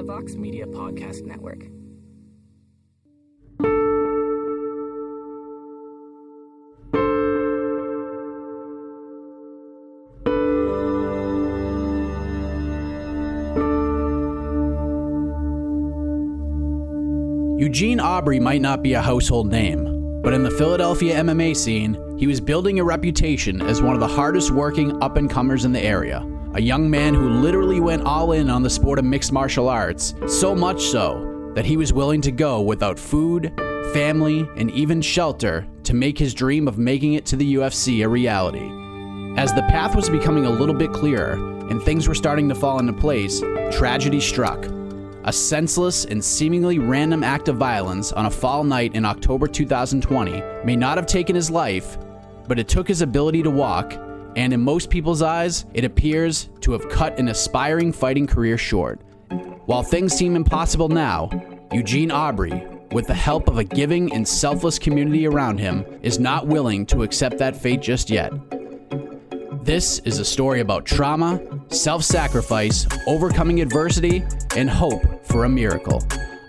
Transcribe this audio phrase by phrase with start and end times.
[0.00, 1.58] the Vox Media Podcast Network.
[17.58, 22.26] Eugene Aubry might not be a household name, but in the Philadelphia MMA scene, he
[22.26, 25.82] was building a reputation as one of the hardest working up and comers in the
[25.82, 26.29] area.
[26.52, 30.14] A young man who literally went all in on the sport of mixed martial arts,
[30.26, 33.52] so much so that he was willing to go without food,
[33.92, 38.08] family, and even shelter to make his dream of making it to the UFC a
[38.08, 38.68] reality.
[39.40, 41.34] As the path was becoming a little bit clearer
[41.70, 44.66] and things were starting to fall into place, tragedy struck.
[45.22, 50.42] A senseless and seemingly random act of violence on a fall night in October 2020
[50.64, 51.96] may not have taken his life,
[52.48, 53.94] but it took his ability to walk,
[54.40, 58.98] and in most people's eyes, it appears to have cut an aspiring fighting career short.
[59.66, 61.28] While things seem impossible now,
[61.72, 66.46] Eugene Aubry, with the help of a giving and selfless community around him, is not
[66.46, 68.32] willing to accept that fate just yet.
[69.62, 74.24] This is a story about trauma, self sacrifice, overcoming adversity,
[74.56, 76.02] and hope for a miracle.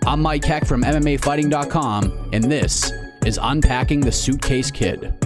[0.06, 2.90] I'm Mike Heck from MMAfighting.com, and this
[3.26, 5.21] is Unpacking the Suitcase Kid.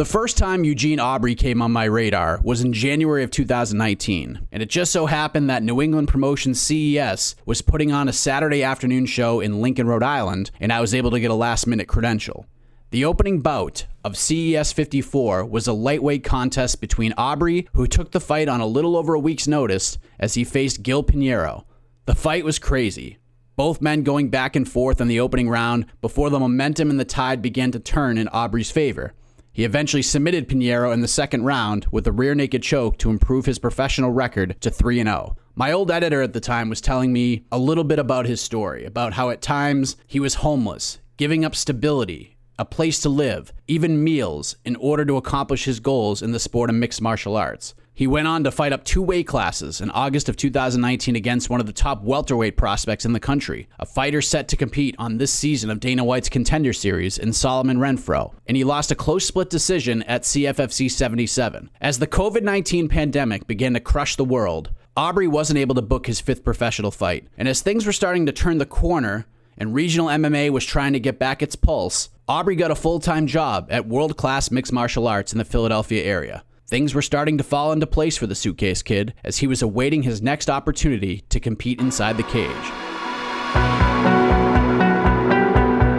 [0.00, 4.62] The first time Eugene Aubry came on my radar was in January of 2019, and
[4.62, 9.04] it just so happened that New England Promotion CES was putting on a Saturday afternoon
[9.04, 12.46] show in Lincoln, Rhode Island, and I was able to get a last minute credential.
[12.92, 18.20] The opening bout of CES 54 was a lightweight contest between Aubry, who took the
[18.20, 21.64] fight on a little over a week's notice, as he faced Gil Pinheiro.
[22.06, 23.18] The fight was crazy.
[23.54, 27.04] Both men going back and forth in the opening round before the momentum and the
[27.04, 29.12] tide began to turn in Aubry's favor.
[29.60, 33.44] He eventually submitted Pinheiro in the second round with a rear naked choke to improve
[33.44, 35.36] his professional record to 3 0.
[35.54, 38.86] My old editor at the time was telling me a little bit about his story,
[38.86, 44.02] about how at times he was homeless, giving up stability, a place to live, even
[44.02, 47.74] meals, in order to accomplish his goals in the sport of mixed martial arts.
[48.00, 51.60] He went on to fight up two weight classes in August of 2019 against one
[51.60, 55.30] of the top welterweight prospects in the country, a fighter set to compete on this
[55.30, 59.50] season of Dana White's Contender Series in Solomon Renfro, and he lost a close split
[59.50, 61.68] decision at CFFC 77.
[61.78, 66.06] As the COVID 19 pandemic began to crush the world, Aubry wasn't able to book
[66.06, 69.26] his fifth professional fight, and as things were starting to turn the corner,
[69.58, 73.26] and regional MMA was trying to get back its pulse, Aubry got a full time
[73.26, 76.44] job at World Class Mixed Martial Arts in the Philadelphia area.
[76.70, 80.04] Things were starting to fall into place for the Suitcase Kid as he was awaiting
[80.04, 82.70] his next opportunity to compete inside the cage.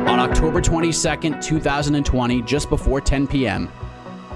[0.07, 3.69] On October 22nd, 2020, just before 10 p.m.,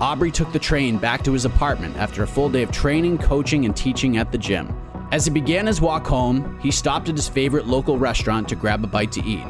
[0.01, 3.63] Aubry took the train back to his apartment after a full day of training, coaching,
[3.63, 4.77] and teaching at the gym.
[5.13, 8.83] As he began his walk home, he stopped at his favorite local restaurant to grab
[8.83, 9.45] a bite to eat.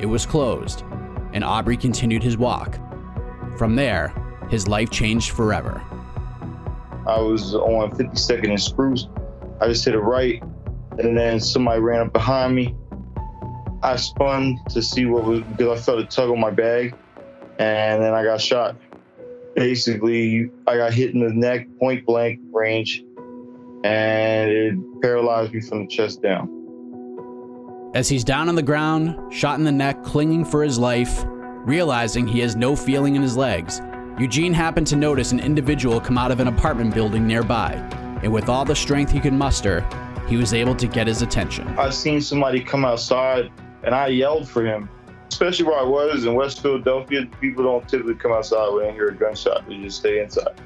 [0.00, 0.82] It was closed,
[1.34, 2.78] and Aubry continued his walk.
[3.58, 4.14] From there,
[4.48, 5.84] his life changed forever.
[7.06, 9.08] I was on 52nd and Spruce.
[9.60, 10.42] I just hit a right,
[10.98, 12.74] and then somebody ran up behind me.
[13.82, 16.94] I spun to see what was because I felt a tug on my bag,
[17.58, 18.76] and then I got shot.
[19.54, 23.04] basically, I got hit in the neck, point blank range,
[23.84, 26.48] and it paralyzed me from the chest down.
[27.94, 32.26] As he's down on the ground, shot in the neck, clinging for his life, realizing
[32.26, 33.80] he has no feeling in his legs,
[34.18, 37.72] Eugene happened to notice an individual come out of an apartment building nearby,
[38.22, 39.86] and with all the strength he could muster,
[40.28, 41.66] he was able to get his attention.
[41.78, 43.50] I seen somebody come outside,
[43.82, 44.88] and I yelled for him.
[45.28, 49.08] Especially where I was in West Philadelphia, people don't typically come outside when they hear
[49.08, 50.60] a gunshot; they just stay inside.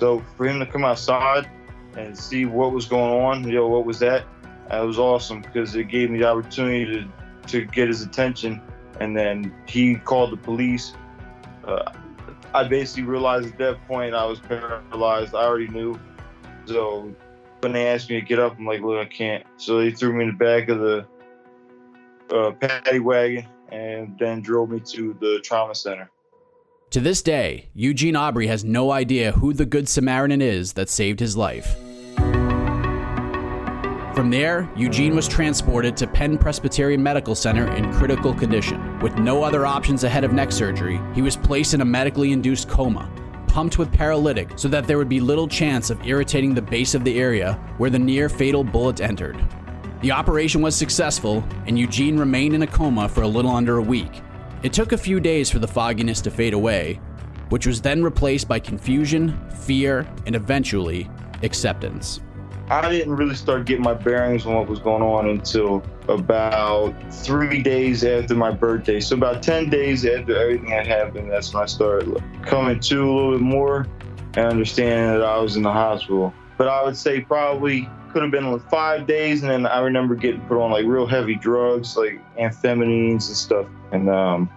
[0.00, 1.48] So for him to come outside
[1.96, 4.26] and see what was going on, know, what was that?
[4.70, 7.08] That was awesome because it gave me the opportunity to
[7.46, 8.60] to get his attention.
[9.00, 10.94] And then he called the police.
[11.64, 11.92] Uh,
[12.54, 15.34] I basically realized at that point I was paralyzed.
[15.34, 15.98] I already knew.
[16.64, 17.14] So
[17.60, 19.44] when they asked me to get up, I'm like, look, I can't.
[19.56, 21.06] So they threw me in the back of the
[22.30, 26.10] uh, paddy wagon and then drove me to the trauma center.
[26.90, 31.20] To this day, Eugene Aubry has no idea who the Good Samaritan is that saved
[31.20, 31.76] his life.
[34.18, 38.98] From there, Eugene was transported to Penn Presbyterian Medical Center in critical condition.
[38.98, 42.68] With no other options ahead of neck surgery, he was placed in a medically induced
[42.68, 43.08] coma,
[43.46, 47.04] pumped with paralytic so that there would be little chance of irritating the base of
[47.04, 49.38] the area where the near fatal bullet entered.
[50.00, 53.82] The operation was successful, and Eugene remained in a coma for a little under a
[53.82, 54.20] week.
[54.64, 56.98] It took a few days for the fogginess to fade away,
[57.50, 61.08] which was then replaced by confusion, fear, and eventually
[61.44, 62.18] acceptance.
[62.70, 67.62] I didn't really start getting my bearings on what was going on until about three
[67.62, 69.00] days after my birthday.
[69.00, 73.10] So about 10 days after everything had happened, that's when I started coming to a
[73.10, 73.86] little bit more
[74.34, 76.34] and understanding that I was in the hospital.
[76.58, 80.14] But I would say probably could have been like five days, and then I remember
[80.14, 83.66] getting put on like real heavy drugs, like amphetamines and stuff.
[83.92, 84.50] And um,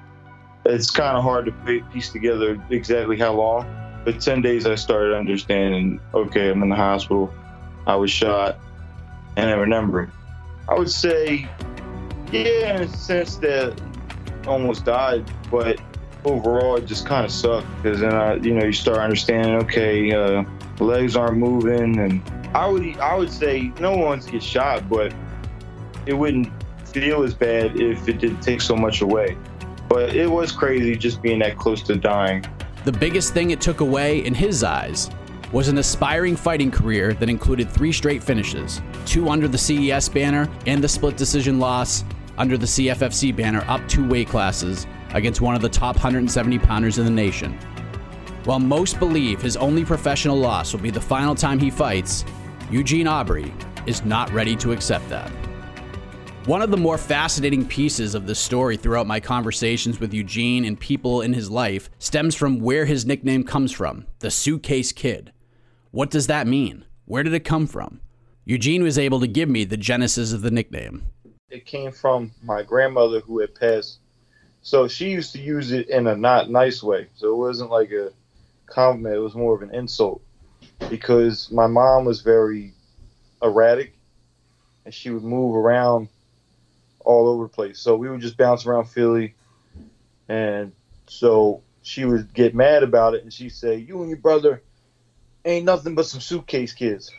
[0.65, 4.01] it's kind of hard to piece together exactly how long.
[4.03, 6.01] But 10 days, I started understanding.
[6.13, 7.33] Okay, I'm in the hospital.
[7.91, 8.57] I was shot,
[9.35, 10.09] and I remember.
[10.69, 11.49] I would say,
[12.31, 13.81] yeah, in a sense that
[14.47, 15.77] almost died, but
[16.23, 19.55] overall it just kind of sucked because then I, you know, you start understanding.
[19.63, 20.45] Okay, uh,
[20.79, 22.23] legs aren't moving, and
[22.55, 25.13] I would, I would say no one wants to get shot, but
[26.05, 26.49] it wouldn't
[26.87, 29.37] feel as bad if it didn't take so much away.
[29.89, 32.45] But it was crazy just being that close to dying.
[32.85, 35.09] The biggest thing it took away in his eyes
[35.51, 40.49] was an aspiring fighting career that included three straight finishes two under the CES banner
[40.65, 42.03] and the split decision loss
[42.37, 46.97] under the CFFC banner up two weight classes against one of the top 170 pounders
[46.97, 47.57] in the nation.
[48.45, 52.25] While most believe his only professional loss will be the final time he fights,
[52.71, 53.53] Eugene Aubry
[53.85, 55.29] is not ready to accept that.
[56.45, 60.79] One of the more fascinating pieces of this story throughout my conversations with Eugene and
[60.79, 65.31] people in his life stems from where his nickname comes from the Suitcase Kid.
[65.91, 66.85] What does that mean?
[67.05, 67.99] Where did it come from?
[68.45, 71.03] Eugene was able to give me the genesis of the nickname.
[71.49, 73.99] It came from my grandmother who had passed.
[74.61, 77.07] So she used to use it in a not nice way.
[77.15, 78.13] So it wasn't like a
[78.67, 80.21] compliment, it was more of an insult.
[80.89, 82.73] Because my mom was very
[83.43, 83.93] erratic
[84.85, 86.07] and she would move around
[87.01, 87.79] all over the place.
[87.79, 89.35] So we would just bounce around Philly.
[90.29, 90.71] And
[91.07, 94.61] so she would get mad about it and she'd say, You and your brother
[95.45, 97.11] ain't nothing but some suitcase kids.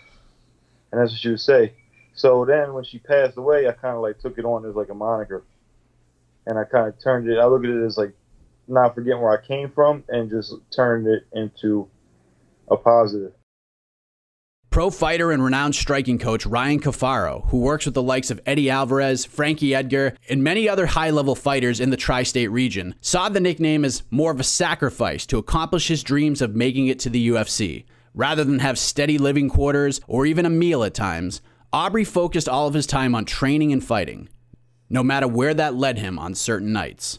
[0.90, 1.72] And that's what she would say.
[2.14, 4.90] So then when she passed away, I kind of like took it on as like
[4.90, 5.42] a moniker.
[6.46, 8.14] And I kind of turned it, I look at it as like
[8.68, 11.88] not forgetting where I came from and just turned it into
[12.68, 13.32] a positive.
[14.70, 18.70] Pro fighter and renowned striking coach Ryan Cafaro, who works with the likes of Eddie
[18.70, 23.28] Alvarez, Frankie Edgar, and many other high level fighters in the tri state region, saw
[23.28, 27.10] the nickname as more of a sacrifice to accomplish his dreams of making it to
[27.10, 27.84] the UFC.
[28.14, 31.40] Rather than have steady living quarters or even a meal at times,
[31.72, 34.28] Aubry focused all of his time on training and fighting,
[34.90, 37.18] no matter where that led him on certain nights.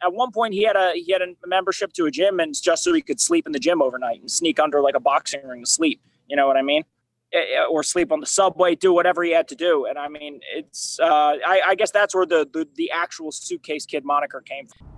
[0.00, 2.84] At one point, he had a he had a membership to a gym, and just
[2.84, 5.64] so he could sleep in the gym overnight and sneak under like a boxing ring
[5.64, 6.00] to sleep.
[6.28, 6.84] You know what I mean?
[7.32, 9.86] Eh, eh, or sleep on the subway, do whatever he had to do.
[9.86, 13.86] And I mean, it's uh, I, I guess that's where the, the the actual suitcase
[13.86, 14.93] kid moniker came from.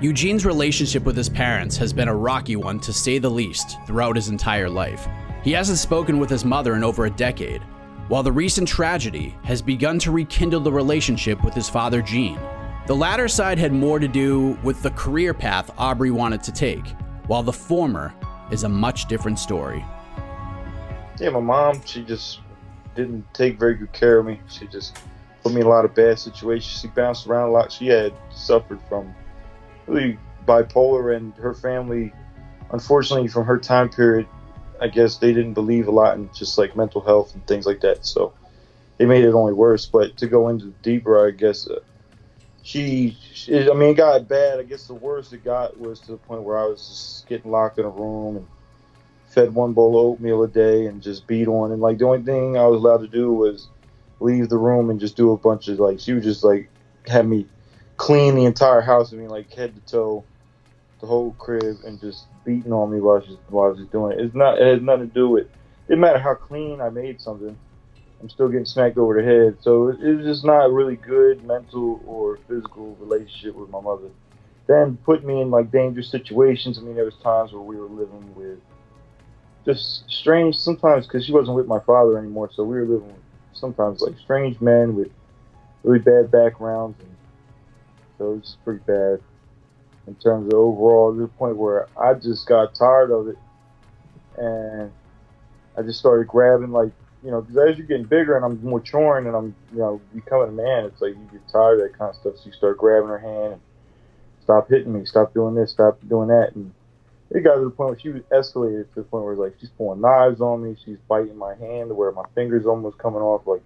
[0.00, 4.16] Eugene's relationship with his parents has been a rocky one to say the least throughout
[4.16, 5.06] his entire life.
[5.44, 7.60] He hasn't spoken with his mother in over a decade,
[8.08, 12.40] while the recent tragedy has begun to rekindle the relationship with his father Gene.
[12.86, 16.86] The latter side had more to do with the career path Aubry wanted to take,
[17.26, 18.14] while the former
[18.50, 19.84] is a much different story.
[21.18, 22.40] Yeah, my mom, she just
[22.94, 24.40] didn't take very good care of me.
[24.48, 24.96] She just
[25.42, 26.80] put me in a lot of bad situations.
[26.80, 27.70] She bounced around a lot.
[27.70, 29.14] She had suffered from
[29.90, 32.12] really bipolar, and her family,
[32.72, 34.26] unfortunately, from her time period,
[34.80, 37.80] I guess they didn't believe a lot in just like mental health and things like
[37.80, 38.06] that.
[38.06, 38.32] So
[38.98, 39.86] it made it only worse.
[39.86, 41.80] But to go into deeper, I guess uh,
[42.62, 44.58] she, she, I mean, it got bad.
[44.58, 47.50] I guess the worst it got was to the point where I was just getting
[47.50, 48.46] locked in a room and
[49.26, 51.72] fed one bowl of oatmeal a day and just beat on.
[51.72, 53.68] And like the only thing I was allowed to do was
[54.18, 56.68] leave the room and just do a bunch of like she would just like
[57.06, 57.46] have me
[58.00, 59.12] clean the entire house.
[59.12, 60.24] I mean, like head to toe,
[61.00, 64.24] the whole crib, and just beating on me while she's while was doing it.
[64.24, 64.58] It's not.
[64.58, 65.44] It has nothing to do with.
[65.44, 65.50] It
[65.88, 67.54] didn't matter how clean I made something.
[68.20, 69.58] I'm still getting smacked over the head.
[69.60, 74.08] So it, it was just not really good mental or physical relationship with my mother.
[74.66, 76.78] Then put me in like dangerous situations.
[76.78, 78.60] I mean, there was times where we were living with
[79.66, 82.50] just strange sometimes because she wasn't with my father anymore.
[82.54, 85.10] So we were living with sometimes like strange men with
[85.82, 87.09] really bad backgrounds, and
[88.20, 89.18] so it's pretty bad
[90.06, 91.14] in terms of overall.
[91.14, 93.38] To the point where I just got tired of it,
[94.36, 94.92] and
[95.76, 96.92] I just started grabbing like
[97.24, 100.50] you know, because as you're getting bigger and I'm maturing and I'm you know becoming
[100.50, 102.36] a man, it's like you get tired of that kind of stuff.
[102.36, 103.60] So you start grabbing her hand and
[104.42, 106.72] stop hitting me, stop doing this, stop doing that, and
[107.30, 109.70] it got to the point where she was escalated to the point where like she's
[109.70, 113.46] pulling knives on me, she's biting my hand where my fingers almost coming off.
[113.46, 113.62] Like,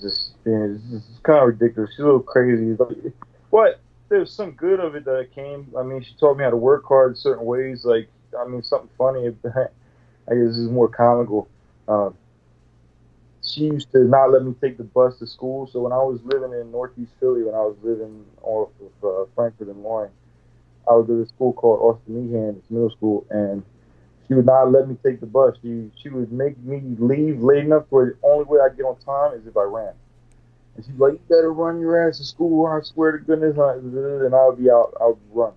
[0.00, 1.90] just being, it's, it's kind of ridiculous.
[1.90, 2.76] She's a little crazy,
[3.50, 5.72] but there's some good of it that came.
[5.78, 7.84] I mean, she taught me how to work hard in certain ways.
[7.84, 9.28] Like, I mean, something funny.
[9.44, 11.48] I guess this is more comical.
[11.88, 12.14] Um,
[13.42, 15.66] she used to not let me take the bus to school.
[15.72, 19.30] So when I was living in Northeast Philly, when I was living off of uh,
[19.34, 20.12] Frankford and Loring,
[20.88, 23.62] I was at a school called Austin Meehan, it's middle school, and
[24.30, 25.56] she would not let me take the bus.
[25.60, 28.96] She she would make me leave late enough where the only way I get on
[29.00, 29.92] time is if I ran.
[30.76, 34.32] And she's like, "You better run your ass to school, I swear to goodness." And
[34.32, 35.50] I would be out, I would run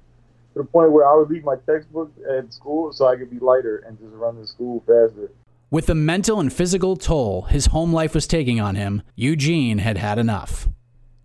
[0.54, 3.38] to the point where I would leave my textbook at school so I could be
[3.38, 5.30] lighter and just run to school faster.
[5.70, 10.00] With the mental and physical toll his home life was taking on him, Eugene had
[10.00, 10.68] had enough.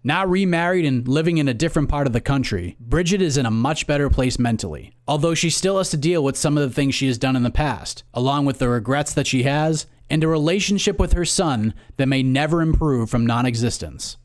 [0.05, 3.51] Now remarried and living in a different part of the country, Bridget is in a
[3.51, 6.95] much better place mentally, although she still has to deal with some of the things
[6.95, 10.29] she has done in the past, along with the regrets that she has and a
[10.29, 14.17] relationship with her son that may never improve from non existence.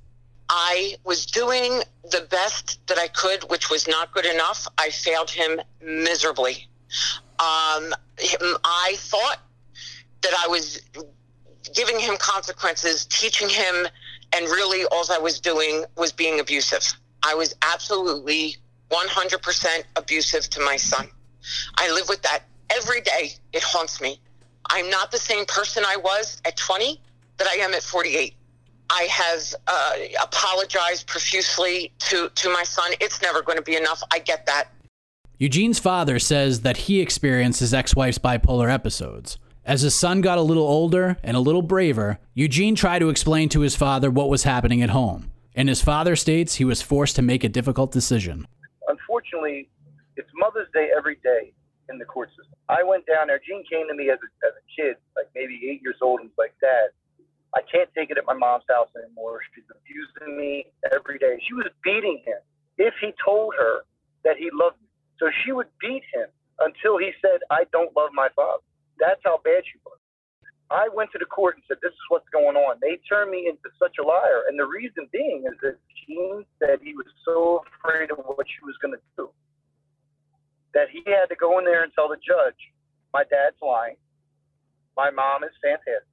[0.49, 4.67] I was doing the best that I could, which was not good enough.
[4.77, 6.67] I failed him miserably.
[7.39, 7.93] Um,
[8.63, 9.39] I thought
[10.21, 10.81] that I was
[11.73, 13.87] giving him consequences, teaching him,
[14.33, 16.83] and really all I was doing was being abusive.
[17.23, 18.57] I was absolutely
[18.91, 21.07] 100% abusive to my son.
[21.75, 23.31] I live with that every day.
[23.53, 24.19] It haunts me.
[24.69, 26.99] I'm not the same person I was at 20
[27.37, 28.33] that I am at 48.
[28.89, 32.91] I have uh, apologized profusely to, to my son.
[33.01, 34.03] It's never going to be enough.
[34.11, 34.69] I get that.
[35.39, 39.37] Eugene's father says that he experienced his ex wife's bipolar episodes.
[39.65, 43.47] As his son got a little older and a little braver, Eugene tried to explain
[43.49, 45.31] to his father what was happening at home.
[45.55, 48.45] And his father states he was forced to make a difficult decision.
[48.89, 49.69] Unfortunately,
[50.17, 51.53] it's Mother's Day every day
[51.89, 52.55] in the court system.
[52.67, 53.39] I went down there.
[53.39, 56.29] Gene came to me as a, as a kid, like maybe eight years old, and
[56.29, 56.91] was like, Dad,
[57.55, 59.39] I can't take it at my mom's house anymore.
[59.55, 61.39] She's abusing me every day.
[61.47, 62.39] She was beating him
[62.77, 63.83] if he told her
[64.25, 64.87] that he loved me.
[65.19, 66.27] So she would beat him
[66.59, 68.63] until he said, I don't love my father.
[68.99, 69.97] That's how bad she was.
[70.71, 72.77] I went to the court and said, This is what's going on.
[72.81, 74.49] They turned me into such a liar.
[74.49, 78.63] And the reason being is that Gene said he was so afraid of what she
[78.65, 79.29] was going to do
[80.73, 82.57] that he had to go in there and tell the judge,
[83.13, 83.97] My dad's lying.
[84.97, 86.09] My mom is fantastic.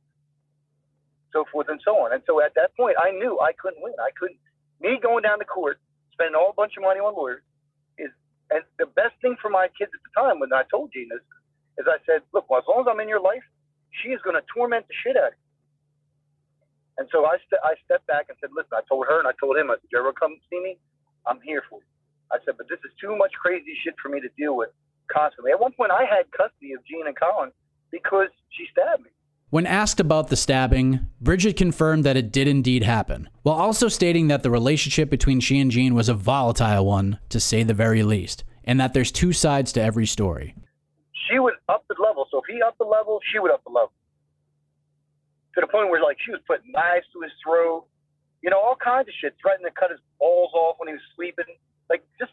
[1.33, 2.13] So forth and so on.
[2.13, 3.95] And so at that point, I knew I couldn't win.
[4.01, 4.41] I couldn't.
[4.81, 5.79] Me going down to court,
[6.13, 7.45] spending all a bunch of money on lawyers,
[7.99, 8.11] is
[8.51, 11.23] and the best thing for my kids at the time when I told Gene this
[11.81, 13.43] is I said, look, well, as long as I'm in your life,
[14.05, 15.49] she is going to torment the shit out of you.
[16.99, 19.33] And so I, st- I stepped back and said, listen, I told her and I
[19.41, 20.77] told him, I said, you ever come see me?
[21.27, 21.89] I'm here for you.
[22.31, 24.69] I said, but this is too much crazy shit for me to deal with
[25.11, 25.51] constantly.
[25.51, 27.51] At one point, I had custody of Gene and Colin
[27.91, 29.11] because she stabbed me.
[29.49, 34.29] When asked about the stabbing, Bridget confirmed that it did indeed happen, while also stating
[34.29, 38.05] that the relationship between she and Gene was a volatile one, to say the very
[38.05, 40.55] least, and that there's two sides to every story
[41.31, 42.27] she would up the level.
[42.31, 43.93] So if he upped the level, she would up the level.
[45.55, 47.87] To the point where like she was putting knives to his throat,
[48.43, 51.03] you know, all kinds of shit, threatening to cut his balls off when he was
[51.17, 51.45] sleeping.
[51.89, 52.33] Like just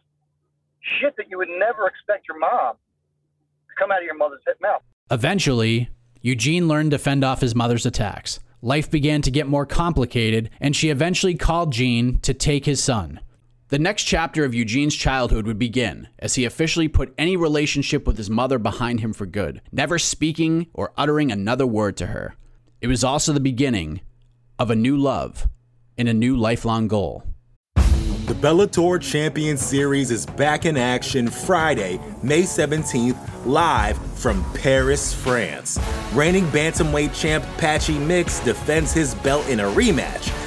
[1.00, 4.82] shit that you would never expect your mom to come out of your mother's mouth.
[5.10, 5.90] Eventually,
[6.22, 8.40] Eugene learned to fend off his mother's attacks.
[8.62, 13.20] Life began to get more complicated, and she eventually called Gene to take his son.
[13.70, 18.16] The next chapter of Eugene's childhood would begin as he officially put any relationship with
[18.16, 22.38] his mother behind him for good, never speaking or uttering another word to her.
[22.80, 24.00] It was also the beginning
[24.58, 25.50] of a new love
[25.98, 27.24] and a new lifelong goal.
[27.76, 35.78] The Bellator Champion Series is back in action Friday, May 17th, live from Paris, France.
[36.14, 40.47] Reigning bantamweight champ Patchy Mix defends his belt in a rematch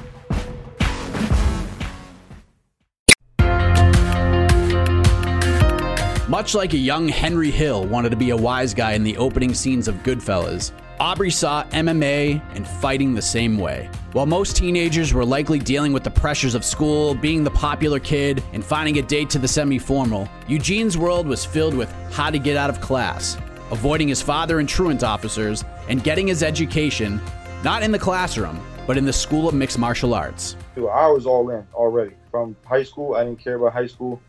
[6.41, 9.53] Much like a young Henry Hill wanted to be a wise guy in the opening
[9.53, 13.91] scenes of Goodfellas, Aubry saw MMA and fighting the same way.
[14.13, 18.43] While most teenagers were likely dealing with the pressures of school, being the popular kid,
[18.53, 22.39] and finding a date to the semi formal, Eugene's world was filled with how to
[22.39, 23.37] get out of class,
[23.69, 27.21] avoiding his father and truant officers, and getting his education
[27.63, 30.55] not in the classroom, but in the School of Mixed Martial Arts.
[30.73, 32.15] Dude, I was all in already.
[32.31, 34.19] From high school, I didn't care about high school.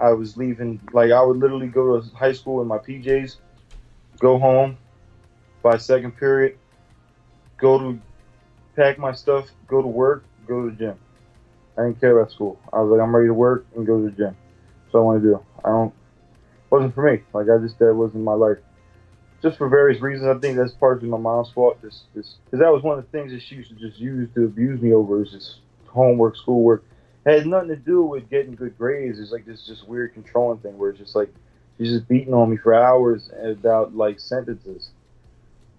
[0.00, 3.36] I was leaving, like, I would literally go to high school in my PJs,
[4.18, 4.78] go home
[5.62, 6.58] by second period,
[7.58, 8.00] go to
[8.76, 10.98] pack my stuff, go to work, go to the gym.
[11.76, 12.58] I didn't care about school.
[12.72, 14.36] I was like, I'm ready to work and go to the gym.
[14.84, 15.44] That's what I want to do.
[15.64, 15.94] I don't,
[16.70, 17.22] wasn't for me.
[17.32, 18.58] Like, I just, that wasn't my life.
[19.42, 20.28] Just for various reasons.
[20.28, 21.80] I think that's partially my mom's fault.
[21.82, 24.28] Just, just, because that was one of the things that she used to just use
[24.34, 26.84] to abuse me over is just homework, schoolwork.
[27.30, 29.18] Had nothing to do with getting good grades.
[29.18, 31.32] It's like this just weird controlling thing where it's just like
[31.78, 34.90] she's just beating on me for hours about like sentences.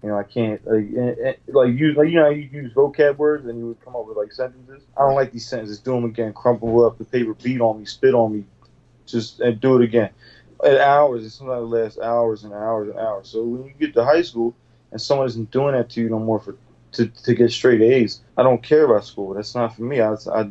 [0.02, 3.58] You know, I can't like like use like you know you use vocab words and
[3.58, 4.82] you would come up with like sentences.
[4.96, 5.78] I don't like these sentences.
[5.78, 6.32] Do them again.
[6.32, 7.34] Crumple up the paper.
[7.34, 7.86] Beat on me.
[7.86, 8.44] Spit on me.
[9.06, 10.10] Just and do it again.
[10.64, 11.24] At hours.
[11.24, 13.28] It sometimes lasts hours and hours and hours.
[13.28, 14.54] So when you get to high school
[14.90, 16.56] and someone isn't doing that to you no more for
[16.92, 18.20] to, to get straight A's.
[18.36, 19.34] I don't care about school.
[19.34, 20.00] That's not for me.
[20.00, 20.48] I, I,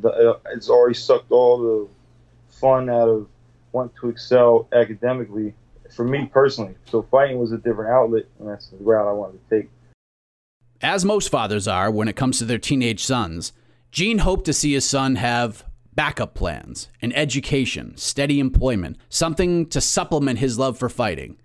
[0.53, 1.87] it's already sucked all the
[2.49, 3.27] fun out of
[3.71, 5.53] wanting to excel academically
[5.95, 6.75] for me personally.
[6.85, 9.69] So fighting was a different outlet, and that's the route I wanted to take.
[10.81, 13.53] As most fathers are when it comes to their teenage sons,
[13.91, 19.81] Gene hoped to see his son have backup plans, an education, steady employment, something to
[19.81, 21.37] supplement his love for fighting.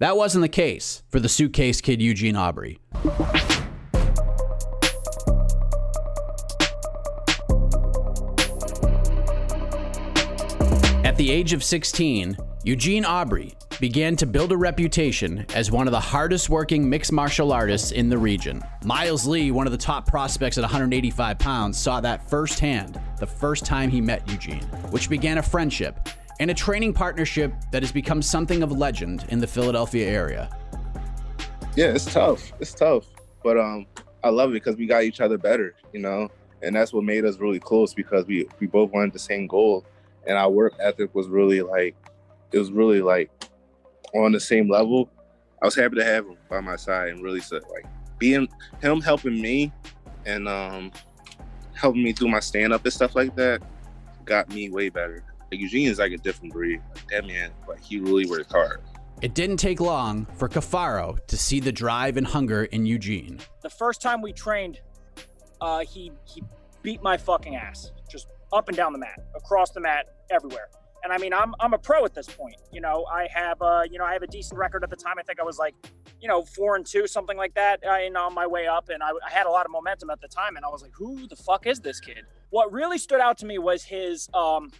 [0.00, 2.78] That wasn't the case for the suitcase kid Eugene Aubry.
[11.14, 15.92] At the age of 16, Eugene Aubry began to build a reputation as one of
[15.92, 18.60] the hardest working mixed martial artists in the region.
[18.84, 23.64] Miles Lee, one of the top prospects at 185 pounds, saw that firsthand the first
[23.64, 26.08] time he met Eugene, which began a friendship
[26.40, 30.50] and a training partnership that has become something of legend in the Philadelphia area.
[31.76, 32.52] Yeah, it's tough.
[32.58, 33.04] It's tough.
[33.44, 33.86] But um
[34.24, 36.28] I love it because we got each other better, you know?
[36.62, 39.86] And that's what made us really close because we we both wanted the same goal
[40.26, 41.96] and our work ethic was really like
[42.52, 43.30] it was really like
[44.14, 45.10] on the same level.
[45.62, 47.86] I was happy to have him by my side and really like
[48.18, 48.48] being
[48.80, 49.72] him helping me
[50.26, 50.92] and um
[51.74, 53.62] helping me through my stand up and stuff like that
[54.24, 55.22] got me way better.
[55.50, 56.80] Like Eugene is like a different breed.
[56.94, 58.80] Like that man, like he really worked hard.
[59.22, 63.38] It didn't take long for Cafaro to see the drive and hunger in Eugene.
[63.62, 64.80] The first time we trained,
[65.60, 66.42] uh, he he
[66.82, 68.03] beat my fucking ass, just
[68.54, 70.68] up and down the mat, across the mat, everywhere.
[71.02, 72.56] And I mean, I'm I'm a pro at this point.
[72.72, 75.16] You know, I have uh, you know, I have a decent record at the time.
[75.18, 75.74] I think I was like,
[76.18, 78.88] you know, four and two, something like that, uh, and on my way up.
[78.88, 80.56] And I, I had a lot of momentum at the time.
[80.56, 82.24] And I was like, who the fuck is this kid?
[82.48, 84.70] What really stood out to me was his um,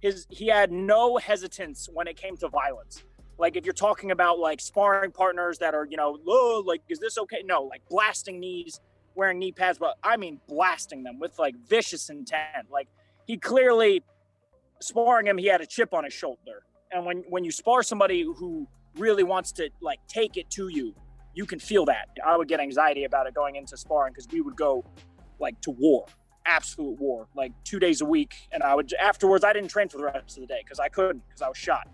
[0.00, 3.02] his he had no hesitance when it came to violence.
[3.38, 6.18] Like if you're talking about like sparring partners that are, you know,
[6.66, 7.42] like is this okay?
[7.46, 8.78] No, like blasting knees,
[9.14, 12.70] wearing knee pads, but I mean blasting them with like vicious intent.
[12.70, 12.88] Like
[13.32, 14.02] he clearly
[14.80, 16.64] sparring him, he had a chip on his shoulder.
[16.90, 18.68] And when when you spar somebody who
[18.98, 20.94] really wants to like take it to you,
[21.32, 22.08] you can feel that.
[22.22, 24.84] I would get anxiety about it going into sparring because we would go
[25.38, 26.04] like to war,
[26.44, 28.34] absolute war, like two days a week.
[28.52, 30.88] And I would afterwards, I didn't train for the rest of the day because I
[30.90, 31.88] couldn't because I was shot.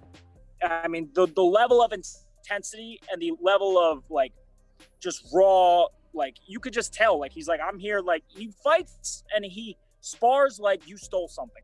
[0.61, 4.33] I mean, the the level of intensity and the level of like
[4.99, 5.87] just raw.
[6.13, 8.01] Like you could just tell, like he's like, I'm here.
[8.01, 9.77] Like he fights and he
[10.09, 11.63] spars like you stole something.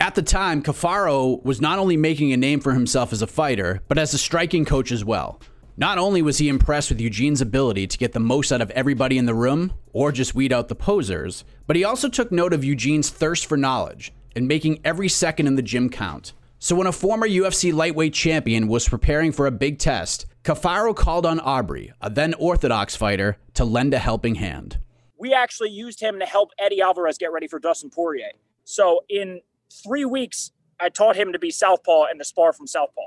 [0.00, 3.82] At the time, Cafaro was not only making a name for himself as a fighter,
[3.86, 5.40] but as a striking coach as well.
[5.76, 9.16] Not only was he impressed with Eugene's ability to get the most out of everybody
[9.16, 12.64] in the room, or just weed out the posers, but he also took note of
[12.64, 16.32] Eugene's thirst for knowledge and making every second in the gym count.
[16.58, 21.24] So when a former UFC lightweight champion was preparing for a big test, Cafaro called
[21.24, 24.78] on Aubry, a then Orthodox fighter, to lend a helping hand.
[25.22, 28.32] We actually used him to help Eddie Alvarez get ready for Dustin Poirier.
[28.64, 33.06] So in three weeks, I taught him to be southpaw and to spar from southpaw.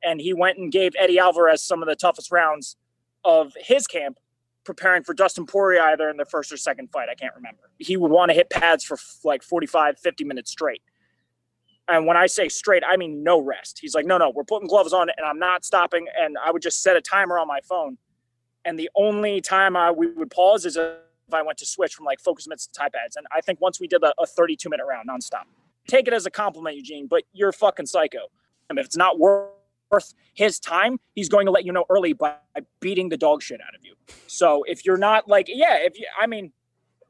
[0.00, 2.76] And he went and gave Eddie Alvarez some of the toughest rounds
[3.24, 4.20] of his camp,
[4.62, 7.08] preparing for Dustin Poirier either in the first or second fight.
[7.08, 7.68] I can't remember.
[7.80, 10.82] He would want to hit pads for like 45, 50 minutes straight.
[11.88, 13.80] And when I say straight, I mean no rest.
[13.80, 16.06] He's like, no, no, we're putting gloves on and I'm not stopping.
[16.16, 17.98] And I would just set a timer on my phone.
[18.64, 20.78] And the only time I we would pause is
[21.32, 23.16] I went to switch from like focus mitts to Thai pads.
[23.16, 25.44] And I think once we did a, a 32 minute round nonstop
[25.86, 28.18] take it as a compliment, Eugene, but you're fucking psycho.
[28.68, 29.50] And if it's not worth
[30.34, 32.34] his time, he's going to let you know early by
[32.80, 33.94] beating the dog shit out of you.
[34.26, 36.52] So if you're not like, yeah, if you, I mean,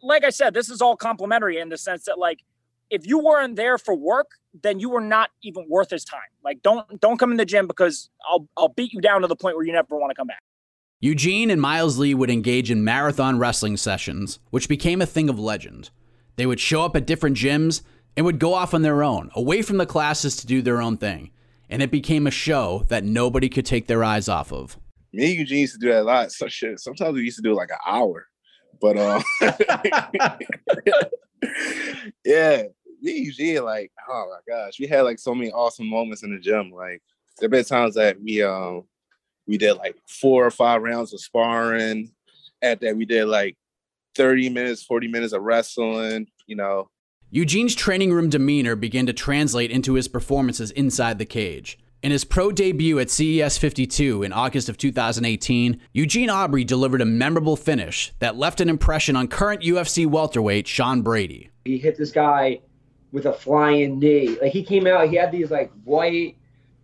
[0.02, 2.40] like I said, this is all complimentary in the sense that like,
[2.88, 4.30] if you weren't there for work,
[4.62, 6.20] then you were not even worth his time.
[6.44, 9.34] Like, don't don't come in the gym because I'll I'll beat you down to the
[9.34, 10.40] point where you never want to come back.
[11.06, 15.38] Eugene and Miles Lee would engage in marathon wrestling sessions, which became a thing of
[15.38, 15.90] legend.
[16.34, 17.82] They would show up at different gyms
[18.16, 20.96] and would go off on their own, away from the classes to do their own
[20.96, 21.30] thing.
[21.70, 24.78] And it became a show that nobody could take their eyes off of.
[25.12, 26.32] Me and Eugene used to do that a lot.
[26.32, 26.80] So shit.
[26.80, 28.26] Sometimes we used to do like an hour.
[28.80, 29.22] But uh
[32.24, 32.62] yeah,
[33.00, 36.34] me and Eugene, like, oh my gosh, we had like so many awesome moments in
[36.34, 36.72] the gym.
[36.72, 37.00] Like
[37.38, 38.86] there have been times that we um
[39.46, 42.12] we did like four or five rounds of sparring.
[42.62, 43.56] At that, we did like
[44.14, 46.88] 30 minutes, 40 minutes of wrestling, you know,
[47.28, 51.76] Eugene's training room demeanor began to translate into his performances inside the cage.
[52.00, 57.04] In his pro debut at CES 52 in August of 2018, Eugene Aubry delivered a
[57.04, 61.50] memorable finish that left an impression on current UFC welterweight Sean Brady.
[61.64, 62.60] He hit this guy
[63.10, 64.38] with a flying knee.
[64.40, 66.36] Like he came out, he had these like white,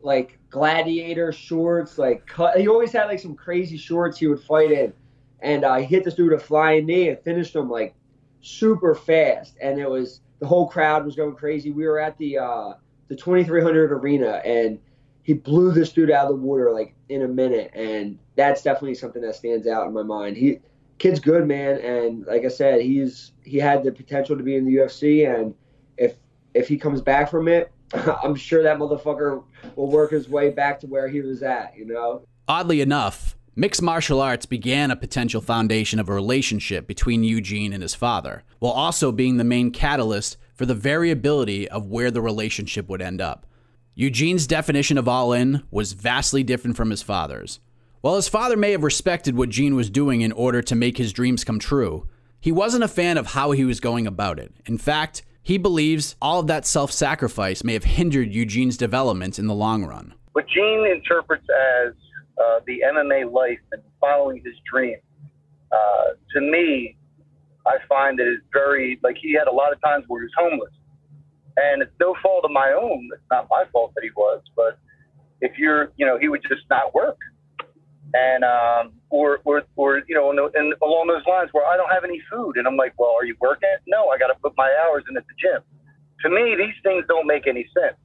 [0.02, 2.58] like gladiator shorts, like cut.
[2.58, 4.92] He always had like some crazy shorts he would fight in,
[5.40, 7.94] and uh, hit this dude a flying knee and finished him like
[8.40, 9.56] super fast.
[9.60, 11.70] And it was the whole crowd was going crazy.
[11.70, 12.72] We were at the uh,
[13.08, 14.78] the 2300 arena, and
[15.22, 18.94] he blew this dude out of the water like in a minute, and that's definitely
[18.94, 20.36] something that stands out in my mind.
[20.36, 20.58] He
[20.98, 24.64] kid's good, man, and like I said, he's he had the potential to be in
[24.64, 25.54] the UFC, and
[25.96, 26.16] if
[26.54, 27.72] if he comes back from it,
[28.22, 29.42] I'm sure that motherfucker
[29.76, 31.74] will work his way back to where he was at.
[31.76, 32.26] You know.
[32.48, 37.82] Oddly enough, Mixed martial arts began a potential foundation of a relationship between Eugene and
[37.82, 42.88] his father, while also being the main catalyst for the variability of where the relationship
[42.88, 43.44] would end up.
[43.94, 47.60] Eugene's definition of all in was vastly different from his father's.
[48.00, 51.12] While his father may have respected what Gene was doing in order to make his
[51.12, 52.08] dreams come true,
[52.40, 54.54] he wasn't a fan of how he was going about it.
[54.64, 59.46] In fact, he believes all of that self sacrifice may have hindered Eugene's development in
[59.46, 60.14] the long run.
[60.32, 61.46] What Gene interprets
[61.84, 61.94] as
[62.38, 64.96] uh, the MMA life and following his dream.
[65.70, 66.96] Uh, to me,
[67.66, 70.32] I find that it's very like he had a lot of times where he was
[70.36, 70.72] homeless,
[71.56, 73.08] and it's no fault of my own.
[73.12, 74.78] It's not my fault that he was, but
[75.40, 77.18] if you're, you know, he would just not work,
[78.14, 82.04] and um, or or or you know, and, along those lines where I don't have
[82.04, 83.68] any food, and I'm like, well, are you working?
[83.86, 85.62] No, I got to put my hours in at the gym.
[86.22, 87.96] To me, these things don't make any sense.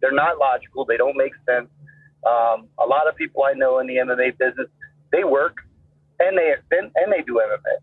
[0.00, 0.84] They're not logical.
[0.84, 1.68] They don't make sense.
[2.26, 4.68] Um, a lot of people I know in the MMA business,
[5.12, 5.56] they work
[6.20, 7.76] and they and, and they do MMA,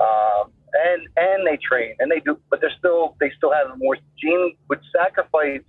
[0.00, 3.96] um, and and they train and they do, but they're still they still have more.
[4.20, 5.60] Gene would sacrifice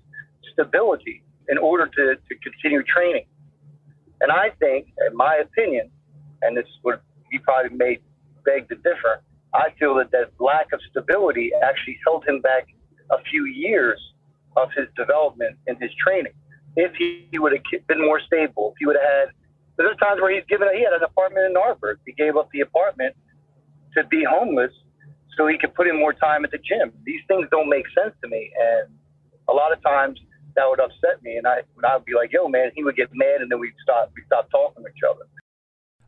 [0.54, 3.26] stability in order to, to continue training,
[4.22, 5.90] and I think, in my opinion,
[6.42, 7.00] and this would
[7.32, 8.00] he probably may
[8.46, 9.22] beg to differ.
[9.54, 12.68] I feel that that lack of stability actually held him back
[13.12, 14.00] a few years
[14.56, 16.34] of his development in his training
[16.76, 19.28] if he, he would have been more stable, if he would have had.
[19.78, 20.68] There's times where he's given.
[20.74, 22.00] He had an apartment in Narberth.
[22.06, 23.16] He gave up the apartment
[23.96, 24.72] to be homeless
[25.38, 26.92] so he could put in more time at the gym.
[27.04, 28.94] These things don't make sense to me, and
[29.50, 30.20] a lot of times
[30.56, 31.38] that would upset me.
[31.38, 34.12] And I, would be like, "Yo, man," he would get mad, and then we'd stop,
[34.16, 35.26] we stop talking to each other.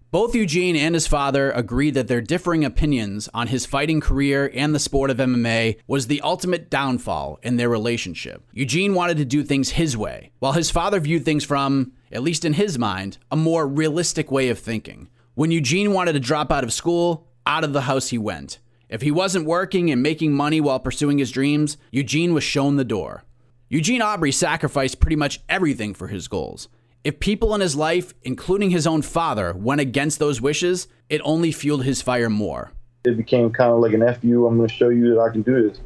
[0.09, 4.73] Both Eugene and his father agreed that their differing opinions on his fighting career and
[4.73, 8.41] the sport of MMA was the ultimate downfall in their relationship.
[8.53, 12.45] Eugene wanted to do things his way, while his father viewed things from, at least
[12.45, 15.09] in his mind, a more realistic way of thinking.
[15.35, 18.59] When Eugene wanted to drop out of school, out of the house he went.
[18.87, 22.85] If he wasn't working and making money while pursuing his dreams, Eugene was shown the
[22.85, 23.25] door.
[23.69, 26.69] Eugene Aubry sacrificed pretty much everything for his goals.
[27.03, 31.51] If people in his life, including his own father, went against those wishes, it only
[31.51, 32.71] fueled his fire more.
[33.03, 35.29] It became kind of like an F you, I'm going to show you that I
[35.31, 35.81] can do this.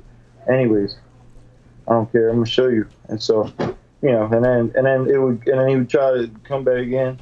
[0.48, 0.98] Anyways,
[1.88, 2.88] I don't care, I'm going to show you.
[3.08, 3.52] And so,
[4.04, 6.63] you know, and then, and then it would, and then he would try to come
[6.63, 7.20] back again,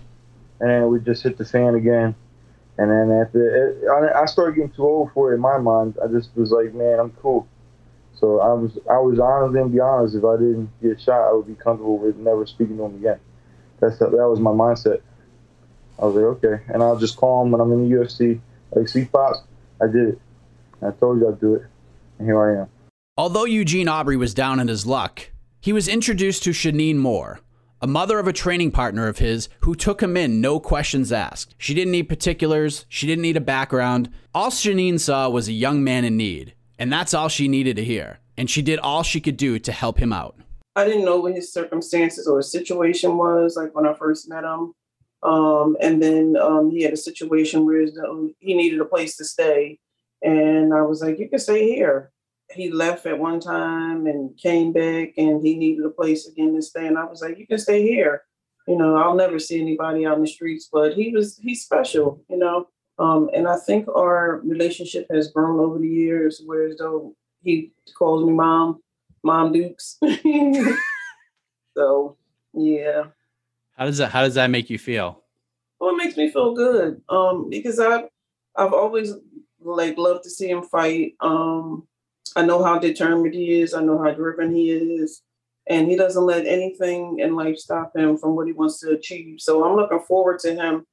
[0.59, 2.15] and then it would just hit the fan again.
[2.77, 5.97] And then after it, I started getting too old for it in my mind.
[6.03, 7.47] I just was like, man, I'm cool.
[8.19, 10.15] So I was, I was honest and be honest.
[10.15, 13.19] If I didn't get shot, I would be comfortable with never speaking to him again.
[13.79, 15.01] That's that was my mindset.
[15.97, 18.39] I was like, okay, and I'll just call him when I'm in the UFC.
[18.71, 19.39] Like, see, Fox,
[19.81, 20.21] I did it.
[20.81, 21.63] I told you I'd do it,
[22.17, 22.67] and here I am.
[23.17, 27.41] Although Eugene Aubry was down in his luck, he was introduced to Shanine Moore,
[27.81, 31.53] a mother of a training partner of his who took him in, no questions asked.
[31.57, 34.09] She didn't need particulars, she didn't need a background.
[34.33, 37.83] All Shanine saw was a young man in need, and that's all she needed to
[37.83, 38.19] hear.
[38.37, 40.35] And she did all she could do to help him out.
[40.75, 44.43] I didn't know what his circumstances or his situation was, like when I first met
[44.43, 44.73] him.
[45.21, 47.85] Um, and then um, he had a situation where
[48.39, 49.77] he needed a place to stay.
[50.23, 52.11] And I was like, you can stay here
[52.53, 56.61] he left at one time and came back and he needed a place again to
[56.61, 56.87] stay.
[56.87, 58.23] And I was like, you can stay here.
[58.67, 62.23] You know, I'll never see anybody out in the streets, but he was, he's special,
[62.29, 62.67] you know.
[62.99, 68.25] Um, and I think our relationship has grown over the years, whereas though he calls
[68.25, 68.81] me mom,
[69.23, 69.97] mom Dukes.
[71.75, 72.17] so,
[72.53, 73.05] yeah.
[73.77, 75.23] How does that, how does that make you feel?
[75.79, 77.01] Well, it makes me feel good.
[77.07, 78.09] Um, because I've,
[78.57, 79.13] I've always
[79.61, 81.13] like loved to see him fight.
[81.21, 81.87] Um,
[82.35, 83.73] I know how determined he is.
[83.73, 85.21] I know how driven he is.
[85.67, 89.39] And he doesn't let anything in life stop him from what he wants to achieve.
[89.39, 90.85] So I'm looking forward to him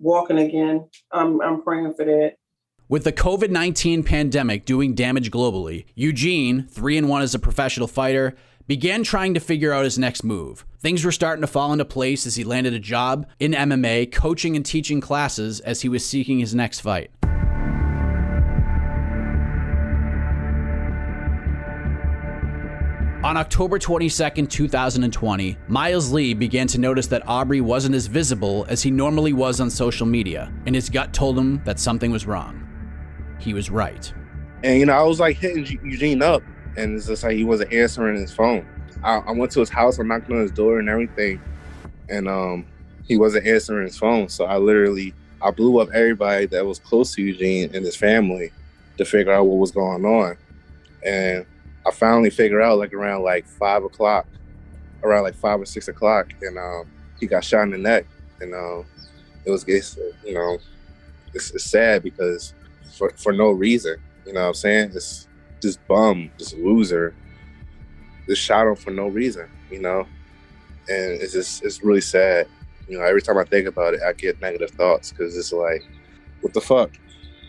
[0.00, 0.88] walking again.
[1.12, 2.36] I'm, I'm praying for that.
[2.88, 7.86] With the COVID 19 pandemic doing damage globally, Eugene, 3 and 1 as a professional
[7.86, 8.34] fighter,
[8.66, 10.64] began trying to figure out his next move.
[10.80, 14.56] Things were starting to fall into place as he landed a job in MMA, coaching
[14.56, 17.10] and teaching classes as he was seeking his next fight.
[23.30, 28.82] On October 22, 2020, Miles Lee began to notice that Aubry wasn't as visible as
[28.82, 32.66] he normally was on social media, and his gut told him that something was wrong.
[33.38, 34.12] He was right.
[34.64, 36.42] And, you know, I was like hitting Eugene up,
[36.76, 38.66] and it's just like he wasn't answering his phone.
[39.04, 41.40] I, I went to his house, I knocked on his door and everything,
[42.08, 42.66] and um,
[43.06, 44.28] he wasn't answering his phone.
[44.28, 48.50] So I literally, I blew up everybody that was close to Eugene and his family
[48.98, 50.36] to figure out what was going on.
[51.06, 51.46] And
[51.86, 54.26] I finally figured out like around like five o'clock,
[55.02, 58.06] around like five or six o'clock, and um, he got shot in the neck,
[58.40, 58.84] and um,
[59.44, 60.58] it was it's, you know,
[61.32, 62.54] it's, it's, sad because
[62.96, 64.90] for for no reason, you know what I'm saying?
[64.90, 65.26] This
[65.62, 67.14] this bum, this loser,
[68.26, 70.06] just shot him for no reason, you know,
[70.88, 72.46] and it's just it's really sad.
[72.88, 75.82] You know, every time I think about it, I get negative thoughts because it's like,
[76.40, 76.90] what the fuck,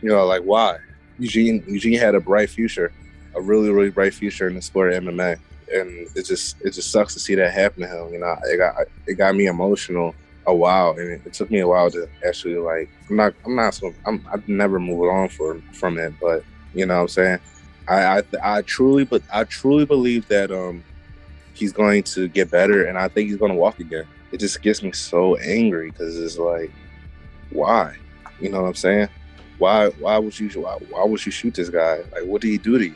[0.01, 0.77] you know, like why?
[1.19, 2.93] Eugene Eugene had a bright future
[3.35, 5.37] a really really bright future in the sport of MMA,
[5.73, 8.13] and it just it just sucks to see that happen to him.
[8.13, 8.75] You know, it got
[9.07, 10.15] it got me emotional
[10.47, 12.89] a while, and it, it took me a while to actually like.
[13.09, 16.85] I'm not I'm not so I'm I've never moved on from from it, but you
[16.85, 17.39] know what I'm saying.
[17.87, 20.83] I I, I truly but I truly believe that um
[21.53, 24.07] he's going to get better, and I think he's going to walk again.
[24.31, 26.71] It just gets me so angry because it's like,
[27.49, 27.95] why?
[28.39, 29.09] You know what I'm saying?
[29.57, 31.97] Why why would you why, why would you shoot this guy?
[32.11, 32.95] Like, what did he do to you?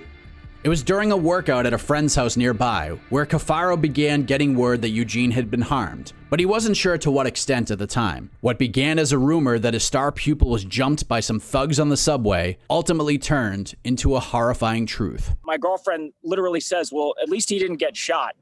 [0.65, 4.82] It was during a workout at a friend's house nearby where Cafaro began getting word
[4.82, 8.32] that Eugene had been harmed, but he wasn't sure to what extent at the time.
[8.41, 11.89] What began as a rumor that his star pupil was jumped by some thugs on
[11.89, 15.36] the subway ultimately turned into a horrifying truth.
[15.43, 18.36] My girlfriend literally says, Well, at least he didn't get shot.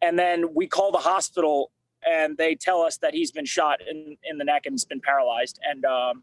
[0.00, 1.72] And then we call the hospital
[2.08, 5.00] and they tell us that he's been shot in, in the neck and has been
[5.00, 5.58] paralyzed.
[5.68, 6.22] And um,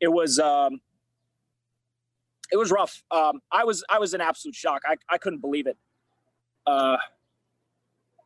[0.00, 0.40] it was.
[0.40, 0.80] Um,
[2.50, 3.02] it was rough.
[3.10, 4.82] Um, I was I was in absolute shock.
[4.86, 5.76] I, I couldn't believe it.
[6.66, 6.96] Uh,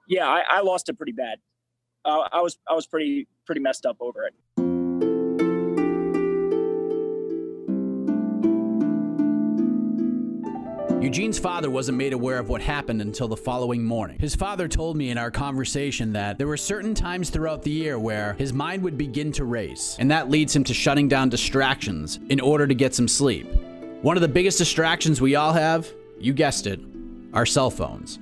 [0.08, 1.38] yeah, I, I lost it pretty bad.
[2.04, 4.34] Uh, I was I was pretty pretty messed up over it.
[11.02, 14.18] Eugene's father wasn't made aware of what happened until the following morning.
[14.18, 17.98] His father told me in our conversation that there were certain times throughout the year
[17.98, 22.18] where his mind would begin to race, and that leads him to shutting down distractions
[22.30, 23.46] in order to get some sleep.
[24.04, 25.90] One of the biggest distractions we all have,
[26.20, 26.78] you guessed it,
[27.32, 28.18] our cell phones.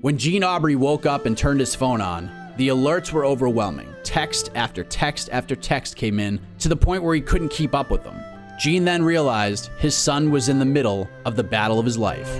[0.00, 3.94] When Gene Aubry woke up and turned his phone on, The alerts were overwhelming.
[4.02, 7.92] Text after text after text came in to the point where he couldn't keep up
[7.92, 8.20] with them.
[8.58, 12.36] Gene then realized his son was in the middle of the battle of his life.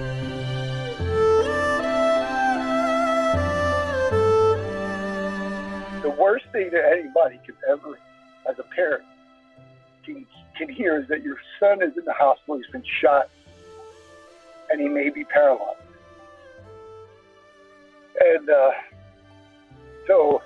[6.03, 8.00] The worst thing that anybody could ever,
[8.50, 9.05] as a parent,
[10.05, 10.26] can,
[10.66, 13.31] can hear is that your son is in the hospital, he's been shot,
[14.70, 15.81] and he may be paralyzed.
[18.20, 18.70] And uh,
[20.07, 20.42] so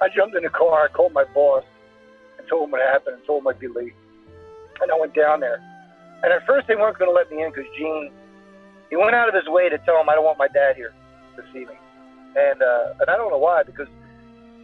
[0.00, 1.64] I jumped in the car, I called my boss,
[2.38, 3.94] and told him what happened, and told him I'd be late.
[4.80, 5.60] And I went down there.
[6.22, 8.12] And at first, they weren't going to let me in because Gene,
[8.90, 10.94] he went out of his way to tell him I don't want my dad here
[11.36, 11.78] this evening.
[12.36, 13.88] And uh, and I don't know why because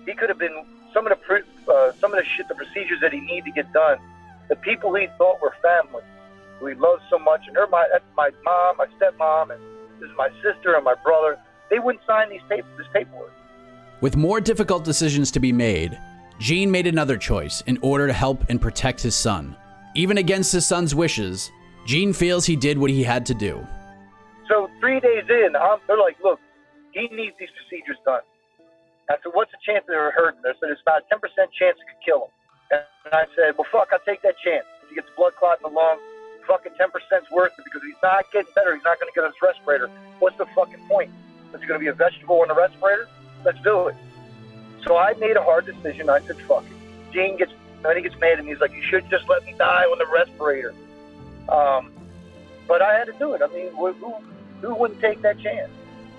[0.07, 3.12] he could have been some of the uh, some of the shit, the procedures that
[3.12, 3.99] he needed to get done.
[4.51, 6.03] The people he thought were family,
[6.59, 9.63] who he loved so much, and they're my that's my mom, my stepmom, and
[10.01, 11.39] this is my sister and my brother.
[11.71, 13.33] They wouldn't sign these papers, this paperwork.
[14.01, 15.97] With more difficult decisions to be made,
[16.41, 19.55] Gene made another choice in order to help and protect his son.
[19.95, 21.51] Even against his son's wishes,
[21.87, 23.65] Gene feels he did what he had to do.
[24.49, 26.41] So three days in, I'm, they're like, look,
[26.93, 28.21] he needs these procedures done.
[29.09, 30.41] I said, what's the chance of it hurting?
[30.43, 31.19] They said, it's about a 10%
[31.55, 32.33] chance it could kill him.
[32.70, 34.66] And I said, well, fuck, I'll take that chance.
[34.83, 35.98] If he gets blood clot in the lung,
[36.46, 38.74] fucking 10% is worth it because he's not getting better.
[38.74, 39.90] He's not going to get his respirator.
[40.18, 41.11] What's the fucking point?
[41.54, 43.09] Is it going to be a vegetable in the respirator?
[43.44, 43.96] Let's do it.
[44.87, 46.09] So I made a hard decision.
[46.09, 47.12] I said, fuck it.
[47.12, 47.52] Gene gets,
[47.83, 48.52] then he gets mad at me.
[48.52, 50.74] He's like, you should just let me die on the respirator.
[51.48, 51.92] Um,
[52.68, 53.42] but I had to do it.
[53.42, 53.92] I mean, who,
[54.61, 55.70] who wouldn't take that chance?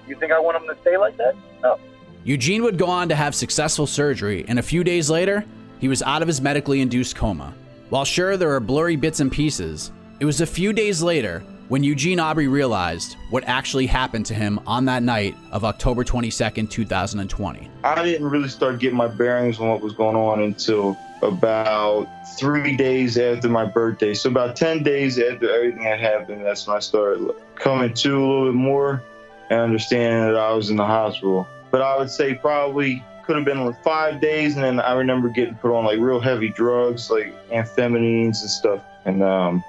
[0.08, 1.36] You think I want him to stay like that?
[1.62, 1.80] No.
[2.24, 5.46] Eugene would go on to have successful surgery, and a few days later,
[5.82, 7.54] he was out of his medically induced coma.
[7.90, 11.84] While sure there are blurry bits and pieces, it was a few days later when
[11.84, 17.70] Eugene Aubry realized what actually happened to him on that night of October 22nd, 2020.
[17.84, 22.78] I didn't really start getting my bearings on what was going on until about three
[22.78, 24.14] days after my birthday.
[24.14, 28.22] So about 10 days after everything had happened, that's when I started coming to a
[28.22, 29.02] little bit more
[29.50, 31.48] and understanding that I was in the hospital.
[31.72, 35.30] But I would say probably could have been like five days, and then I remember
[35.30, 38.84] getting put on like real heavy drugs, like amphetamines and stuff.
[39.06, 39.64] And um,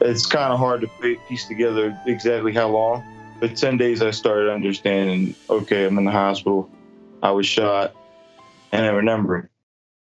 [0.00, 3.04] it's kind of hard to piece together exactly how long.
[3.38, 6.70] But 10 days, I started understanding okay, I'm in the hospital,
[7.22, 7.94] I was shot,
[8.72, 9.50] and I remember.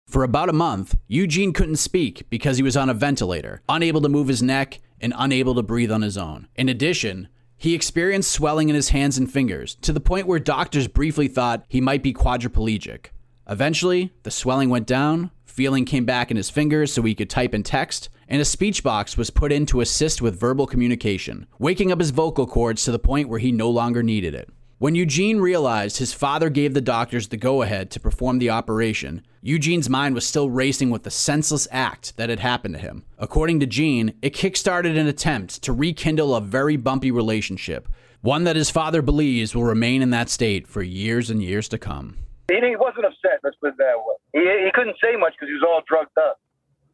[0.09, 4.09] For about a month, Eugene couldn't speak because he was on a ventilator, unable to
[4.09, 6.49] move his neck, and unable to breathe on his own.
[6.57, 7.29] In addition,
[7.63, 11.65] he experienced swelling in his hands and fingers to the point where doctors briefly thought
[11.69, 13.11] he might be quadriplegic.
[13.49, 17.55] Eventually, the swelling went down, feeling came back in his fingers so he could type
[17.55, 21.93] and text, and a speech box was put in to assist with verbal communication, waking
[21.93, 24.51] up his vocal cords to the point where he no longer needed it.
[24.83, 29.25] When Eugene realized his father gave the doctors the go ahead to perform the operation,
[29.41, 33.05] Eugene's mind was still racing with the senseless act that had happened to him.
[33.17, 37.89] According to Gene, it kickstarted an attempt to rekindle a very bumpy relationship,
[38.23, 41.79] one that his father believes will remain in that state for years and years to
[41.79, 42.19] come.
[42.51, 44.17] He, wasn't upset, let's put it that way.
[44.33, 46.41] He, he couldn't say much because he was all drugged up.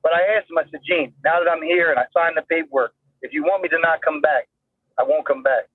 [0.02, 2.42] But I asked him, I said, Gene, now that I'm here and I signed the
[2.50, 4.46] paperwork, if you want me to not come back,
[4.98, 5.70] I won't come back.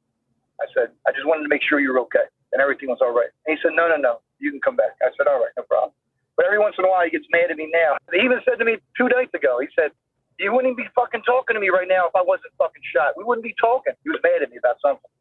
[0.61, 3.11] I said, I just wanted to make sure you were okay and everything was all
[3.13, 3.29] right.
[3.45, 4.93] And he said, No, no, no, you can come back.
[5.01, 5.91] I said, All right, no problem.
[6.37, 7.97] But every once in a while, he gets mad at me now.
[8.09, 9.91] He even said to me two nights ago, he said,
[10.39, 13.17] You wouldn't be fucking talking to me right now if I wasn't fucking shot.
[13.17, 13.93] We wouldn't be talking.
[14.05, 15.09] He was mad at me about something.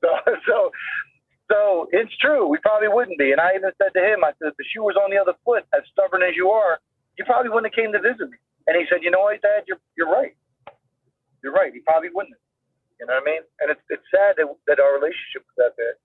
[0.00, 0.08] So,
[0.48, 0.56] so,
[1.52, 1.58] so
[1.92, 2.48] it's true.
[2.48, 3.32] We probably wouldn't be.
[3.32, 5.36] And I even said to him, I said, if the shoe was on the other
[5.44, 6.80] foot, as stubborn as you are,
[7.18, 8.40] you probably wouldn't have came to visit me.
[8.66, 10.32] And he said, You know what, Dad, you're you're right.
[11.44, 11.68] You're right.
[11.68, 12.32] He probably wouldn't.
[12.32, 12.49] Have.
[13.00, 13.42] You know what I mean?
[13.64, 15.96] And it's it's sad that, that our relationship was that bad.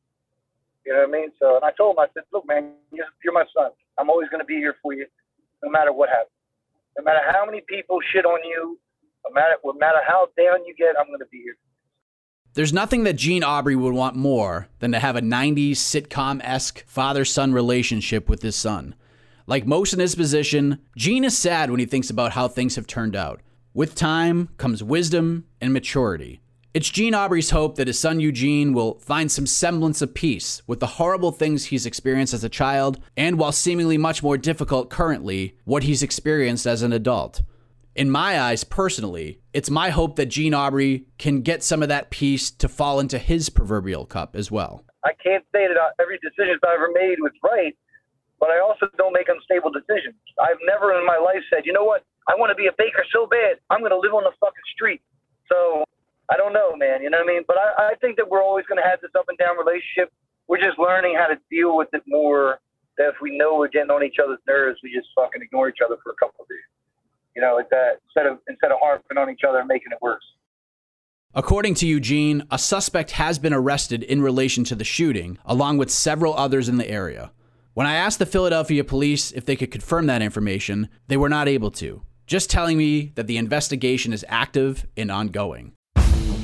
[0.88, 1.30] You know what I mean?
[1.40, 3.72] So, and I told him, I said, look, man, you're, you're my son.
[3.98, 5.06] I'm always going to be here for you,
[5.64, 6.32] no matter what happens.
[6.98, 8.80] No matter how many people shit on you,
[9.28, 11.58] no matter no matter how down you get, I'm going to be here.
[12.54, 16.86] There's nothing that Gene Aubry would want more than to have a 90s sitcom esque
[16.88, 18.96] father son relationship with his son.
[19.46, 22.88] Like most in his position, Gene is sad when he thinks about how things have
[22.88, 23.42] turned out.
[23.74, 26.40] With time comes wisdom and maturity.
[26.76, 30.82] It's Gene Aubry's hope that his son Eugene will find some semblance of peace with
[30.82, 35.56] the horrible things he's experienced as a child, and while seemingly much more difficult currently,
[35.64, 37.44] what he's experienced as an adult.
[37.96, 42.10] In my eyes, personally, it's my hope that Gene Aubry can get some of that
[42.10, 44.84] peace to fall into his proverbial cup as well.
[45.06, 47.74] I can't say that uh, every decision I've ever made was right,
[48.38, 50.20] but I also don't make unstable decisions.
[50.44, 53.06] I've never in my life said, you know what, I want to be a baker
[53.14, 55.00] so bad, I'm going to live on the fucking street.
[55.48, 55.86] So
[56.30, 56.54] I don't
[57.16, 57.44] know, what I mean?
[57.48, 60.12] But I, I think that we're always going to have this up and down relationship.
[60.48, 62.60] We're just learning how to deal with it more
[62.98, 65.80] that if we know we're getting on each other's nerves, we just fucking ignore each
[65.84, 66.60] other for a couple of days.
[67.36, 69.98] You know, like that instead of instead of harping on each other and making it
[70.02, 70.24] worse.
[71.34, 75.92] According to Eugene, a suspect has been arrested in relation to the shooting, along with
[75.92, 77.34] several others in the area.
[77.74, 81.50] When I asked the Philadelphia police if they could confirm that information, they were not
[81.50, 85.74] able to, just telling me that the investigation is active and ongoing.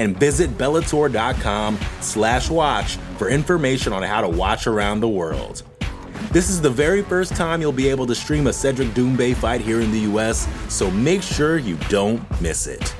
[0.00, 5.62] And visit Bellator.com slash watch for information on how to watch around the world.
[6.32, 9.60] This is the very first time you'll be able to stream a Cedric Doumbé fight
[9.60, 12.94] here in the US, so make sure you don't miss it.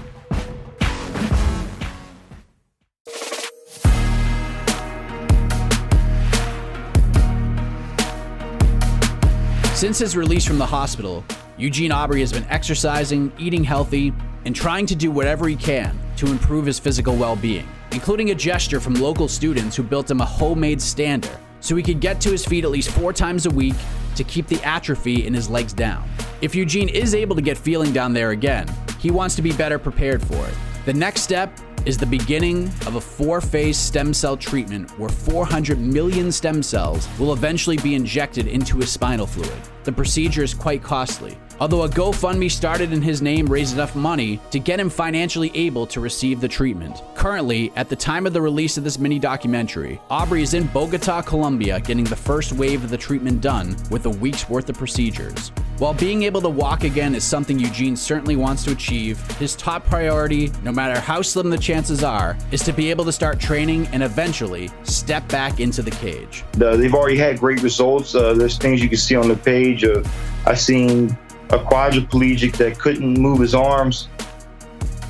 [9.74, 11.24] Since his release from the hospital,
[11.56, 14.12] Eugene Aubry has been exercising, eating healthy,
[14.44, 18.34] and trying to do whatever he can to improve his physical well being, including a
[18.34, 22.30] gesture from local students who built him a homemade stander so he could get to
[22.30, 23.74] his feet at least four times a week
[24.16, 26.06] to keep the atrophy in his legs down.
[26.42, 28.68] If Eugene is able to get feeling down there again,
[28.98, 30.54] he wants to be better prepared for it.
[30.84, 35.78] The next step is the beginning of a four phase stem cell treatment where 400
[35.78, 39.52] million stem cells will eventually be injected into his spinal fluid.
[39.84, 44.38] The procedure is quite costly, although a GoFundMe started in his name raised enough money
[44.50, 47.02] to get him financially able to receive the treatment.
[47.14, 51.22] Currently, at the time of the release of this mini documentary, Aubry is in Bogota,
[51.22, 55.50] Colombia, getting the first wave of the treatment done with a week's worth of procedures.
[55.78, 59.86] While being able to walk again is something Eugene certainly wants to achieve, his top
[59.86, 63.86] priority, no matter how slim the chances are, is to be able to start training
[63.86, 66.44] and eventually step back into the cage.
[66.52, 68.14] They've already had great results.
[68.14, 69.69] Uh, there's things you can see on the page.
[69.78, 70.02] Uh,
[70.46, 71.16] I've seen
[71.50, 74.08] a quadriplegic that couldn't move his arms,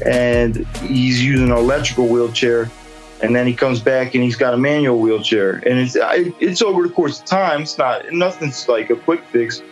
[0.04, 2.70] and he's using an electrical wheelchair.
[3.22, 5.94] And then he comes back and he's got a manual wheelchair, and it's
[6.40, 7.62] it's over the course of time.
[7.62, 9.62] It's not nothing's like a quick fix,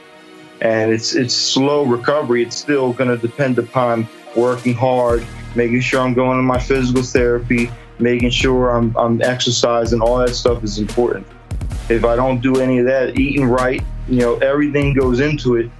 [0.60, 2.42] and it's it's slow recovery.
[2.42, 5.24] It's still going to depend upon working hard,
[5.54, 10.02] making sure I'm going to my physical therapy, making sure I'm I'm exercising.
[10.02, 11.26] All that stuff is important.
[11.88, 15.70] If I don't do any of that, eating right, you know, everything goes into it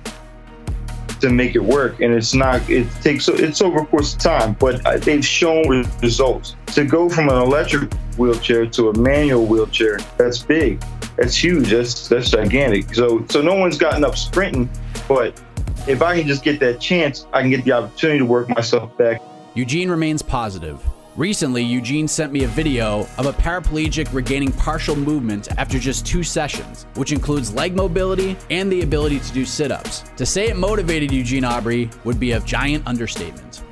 [1.20, 2.00] to make it work.
[2.00, 6.56] And it's not it takes it's over course of time but they've shown results.
[6.74, 10.82] To go from an electric wheelchair to a manual wheelchair that's big.
[11.16, 11.70] That's huge.
[11.70, 12.94] That's that's gigantic.
[12.94, 14.68] So so no one's gotten up sprinting
[15.08, 15.40] but
[15.86, 18.96] if i can just get that chance i can get the opportunity to work myself
[18.96, 19.22] back.
[19.54, 20.84] Eugene remains positive
[21.18, 26.22] Recently, Eugene sent me a video of a paraplegic regaining partial movement after just two
[26.22, 30.04] sessions, which includes leg mobility and the ability to do sit ups.
[30.16, 33.62] To say it motivated Eugene Aubry would be a giant understatement.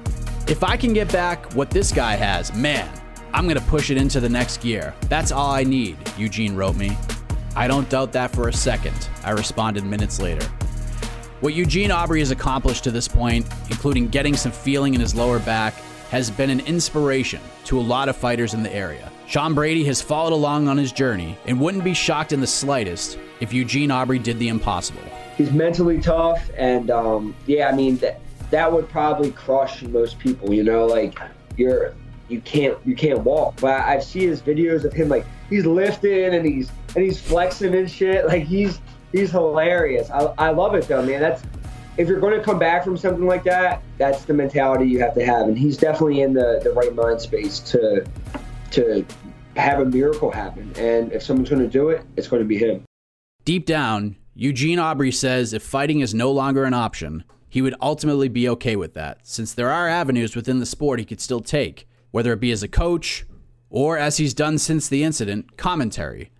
[0.49, 2.91] If I can get back what this guy has, man,
[3.33, 4.93] I'm gonna push it into the next gear.
[5.03, 6.99] That's all I need, Eugene wrote me.
[7.55, 10.45] I don't doubt that for a second, I responded minutes later.
[11.43, 15.39] What Eugene Aubry has accomplished to this point, including getting some feeling in his lower
[15.39, 15.75] back,
[16.11, 19.11] has been an inspiration to a lot of fighters in the area.
[19.27, 23.19] Sean Brady has followed along on his journey and wouldn't be shocked in the slightest
[23.41, 25.03] if Eugene Aubry did the impossible.
[25.37, 30.55] He's mentally tough, and um, yeah, I mean that that would probably crush most people.
[30.55, 31.19] You know, like
[31.57, 31.95] you're
[32.29, 33.61] you can't you can't walk.
[33.61, 37.75] But I've seen his videos of him like he's lifting and he's and he's flexing
[37.75, 38.27] and shit.
[38.27, 38.81] Like he's
[39.13, 40.11] he's hilarious.
[40.11, 41.21] I, I love it though, man.
[41.21, 41.43] That's
[41.99, 45.15] if you're going to come back from something like that, that's the mentality you have
[45.15, 45.49] to have.
[45.49, 48.07] And he's definitely in the, the right mind space to
[48.73, 49.07] to
[49.57, 50.71] have a miracle happen.
[50.77, 52.85] And if someone's going to do it, it's going to be him.
[53.45, 58.29] Deep down, Eugene Aubry says if fighting is no longer an option, he would ultimately
[58.29, 61.89] be okay with that, since there are avenues within the sport he could still take,
[62.11, 63.25] whether it be as a coach
[63.71, 66.31] or, as he's done since the incident, commentary.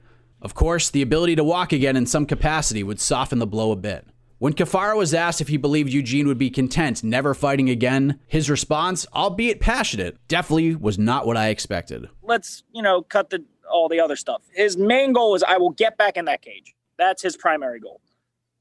[0.43, 3.77] Of course, the ability to walk again in some capacity would soften the blow a
[3.77, 4.07] bit.
[4.39, 8.51] When Cafaro was asked if he believed Eugene would be content never fighting again, his
[8.51, 12.11] response, albeit passionate, definitely was not what I expected.
[12.23, 14.43] Let's, you know, cut the all the other stuff.
[14.55, 16.75] His main goal is I will get back in that cage.
[16.99, 18.03] That's his primary goal.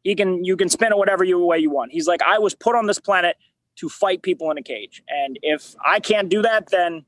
[0.04, 1.92] He can you can spin it whatever you way you want.
[1.92, 3.36] He's like, I was put on this planet
[3.78, 5.04] to fight people in a cage.
[5.10, 7.04] And if I can't do that, then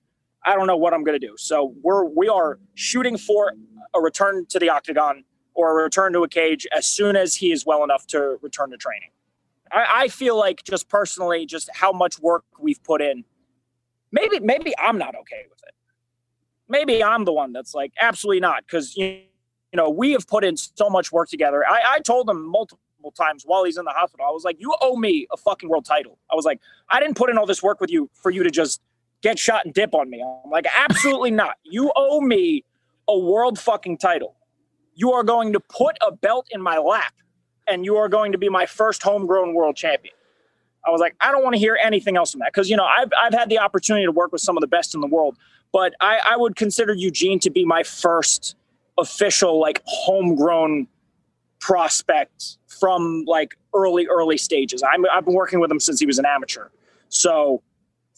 [0.46, 1.36] I don't know what I'm gonna do.
[1.38, 3.54] So we're we are shooting for
[3.96, 5.24] a return to the octagon
[5.58, 8.78] or return to a cage as soon as he is well enough to return to
[8.78, 9.10] training.
[9.72, 13.26] I, I feel like just personally, just how much work we've put in.
[14.12, 15.74] Maybe, maybe I'm not okay with it.
[16.70, 20.46] Maybe I'm the one that's like, absolutely not, because you, you know we have put
[20.46, 21.66] in so much work together.
[21.68, 22.80] I, I told him multiple
[23.18, 25.86] times while he's in the hospital, I was like, you owe me a fucking world
[25.86, 26.20] title.
[26.32, 28.52] I was like, I didn't put in all this work with you for you to
[28.52, 28.82] just
[29.22, 30.22] get shot and dip on me.
[30.22, 31.56] I'm like, absolutely not.
[31.64, 32.64] You owe me
[33.08, 34.37] a world fucking title.
[34.98, 37.14] You are going to put a belt in my lap
[37.68, 40.14] and you are going to be my first homegrown world champion.
[40.86, 42.86] I was like, I don't want to hear anything else from that because you know
[42.86, 45.38] I've I've had the opportunity to work with some of the best in the world,
[45.72, 48.56] but I, I would consider Eugene to be my first
[48.98, 50.88] official like homegrown
[51.60, 54.82] prospect from like early early stages.
[54.82, 56.70] I'm, I've been working with him since he was an amateur,
[57.10, 57.62] so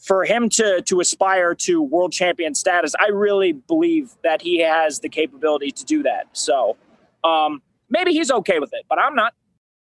[0.01, 4.99] for him to to aspire to world champion status, I really believe that he has
[4.99, 6.27] the capability to do that.
[6.33, 6.77] So
[7.23, 9.33] um, maybe he's okay with it, but I'm not.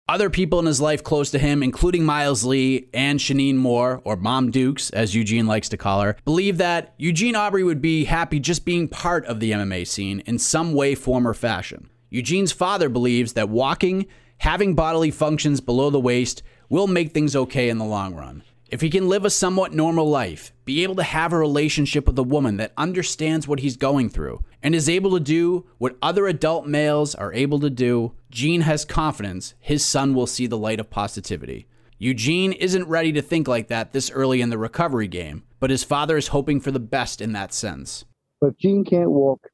[0.09, 4.15] Other people in his life close to him, including Miles Lee and Shanine Moore, or
[4.15, 8.39] Mom Dukes, as Eugene likes to call her, believe that Eugene Aubry would be happy
[8.39, 11.91] just being part of the MMA scene in some way, form, or fashion.
[12.09, 14.07] Eugene's father believes that walking,
[14.39, 18.45] having bodily functions below the waist, will make things okay in the long run.
[18.69, 22.19] If he can live a somewhat normal life, be able to have a relationship with
[22.19, 26.27] a woman that understands what he's going through, and is able to do what other
[26.27, 30.81] adult males are able to do, Gene has confidence his son will see the light
[30.81, 31.69] of positivity.
[31.99, 35.85] Eugene isn't ready to think like that this early in the recovery game, but his
[35.85, 38.05] father is hoping for the best in that sense.
[38.41, 39.47] But Gene can't walk,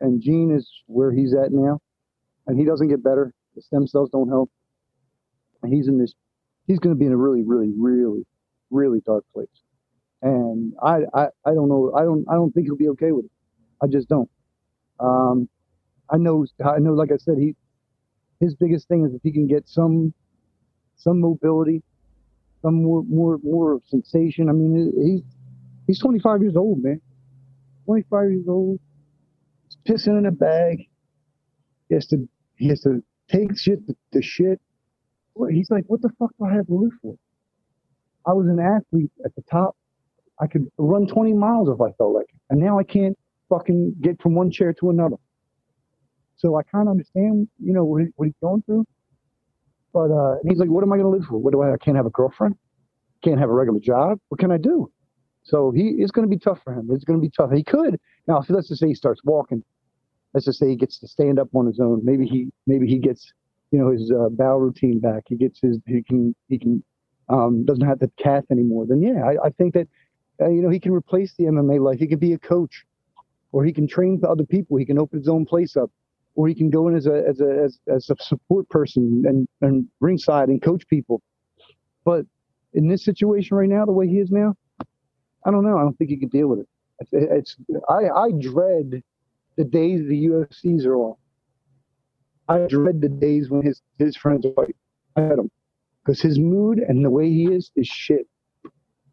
[0.00, 1.80] and Gene is where he's at now,
[2.46, 4.50] and he doesn't get better, the stem cells don't help,
[5.62, 6.14] and he's in this,
[6.66, 8.24] he's going to be in a really, really, really
[8.74, 9.48] really dark place.
[10.22, 11.92] And I, I, I don't know.
[11.96, 13.30] I don't, I don't think he'll be okay with it.
[13.82, 14.30] I just don't.
[15.00, 15.48] Um,
[16.10, 16.92] I know, I know.
[16.94, 17.54] Like I said, he,
[18.40, 20.12] his biggest thing is if he can get some,
[20.96, 21.82] some mobility,
[22.62, 24.48] some more, more, more sensation.
[24.48, 25.22] I mean, he's,
[25.86, 27.00] he's 25 years old, man.
[27.86, 28.80] 25 years old.
[29.66, 30.88] He's pissing in a bag.
[31.88, 33.80] He has to, he has to take shit
[34.12, 34.60] to shit.
[35.50, 37.16] He's like, what the fuck do I have to live for?
[38.26, 39.76] I was an athlete at the top.
[40.40, 42.40] I could run 20 miles if I felt like it.
[42.50, 43.16] And now I can't
[43.48, 45.16] fucking get from one chair to another.
[46.36, 48.84] So I kind of understand, you know, what, he, what he's going through.
[49.92, 51.38] But uh, he's like, what am I going to live for?
[51.38, 52.56] What do I, I can't have a girlfriend?
[53.22, 54.18] Can't have a regular job?
[54.28, 54.90] What can I do?
[55.44, 56.88] So he it's going to be tough for him.
[56.90, 57.50] It's going to be tough.
[57.52, 58.42] He could now.
[58.48, 59.62] Let's just say he starts walking,
[60.32, 62.00] let's just say he gets to stand up on his own.
[62.02, 63.30] Maybe he maybe he gets
[63.70, 65.24] you know his uh, bow routine back.
[65.26, 66.82] He gets his he can he can
[67.28, 69.88] um, doesn't have the cast anymore, then yeah, I, I think that
[70.40, 71.98] uh, you know he can replace the MMA life.
[71.98, 72.84] He can be a coach,
[73.52, 74.76] or he can train other people.
[74.76, 75.90] He can open his own place up,
[76.34, 79.48] or he can go in as a as a as, as a support person and
[79.60, 81.22] and ringside and coach people.
[82.04, 82.26] But
[82.72, 84.54] in this situation right now, the way he is now,
[85.46, 85.78] I don't know.
[85.78, 86.68] I don't think he can deal with it.
[87.00, 87.56] It's, it's
[87.88, 89.02] I I dread
[89.56, 91.18] the days the UFCs are off.
[92.48, 94.76] I dread the days when his his friends fight.
[95.16, 95.50] I had them
[96.04, 98.26] because his mood and the way he is is shit.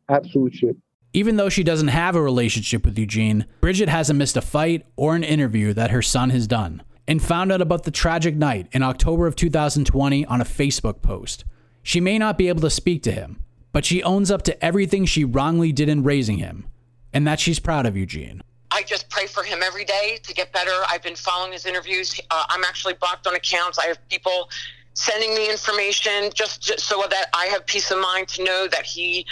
[0.09, 0.75] Absolute shit.
[1.13, 5.15] Even though she doesn't have a relationship with Eugene, Bridget hasn't missed a fight or
[5.15, 8.83] an interview that her son has done and found out about the tragic night in
[8.83, 11.43] October of 2020 on a Facebook post.
[11.83, 15.05] She may not be able to speak to him, but she owns up to everything
[15.05, 16.67] she wrongly did in raising him
[17.13, 18.41] and that she's proud of Eugene.
[18.71, 20.71] I just pray for him every day to get better.
[20.89, 22.19] I've been following his interviews.
[22.29, 23.77] Uh, I'm actually blocked on accounts.
[23.77, 24.49] I have people
[24.93, 28.85] sending me information just, just so that I have peace of mind to know that
[28.85, 29.25] he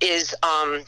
[0.00, 0.84] is, um,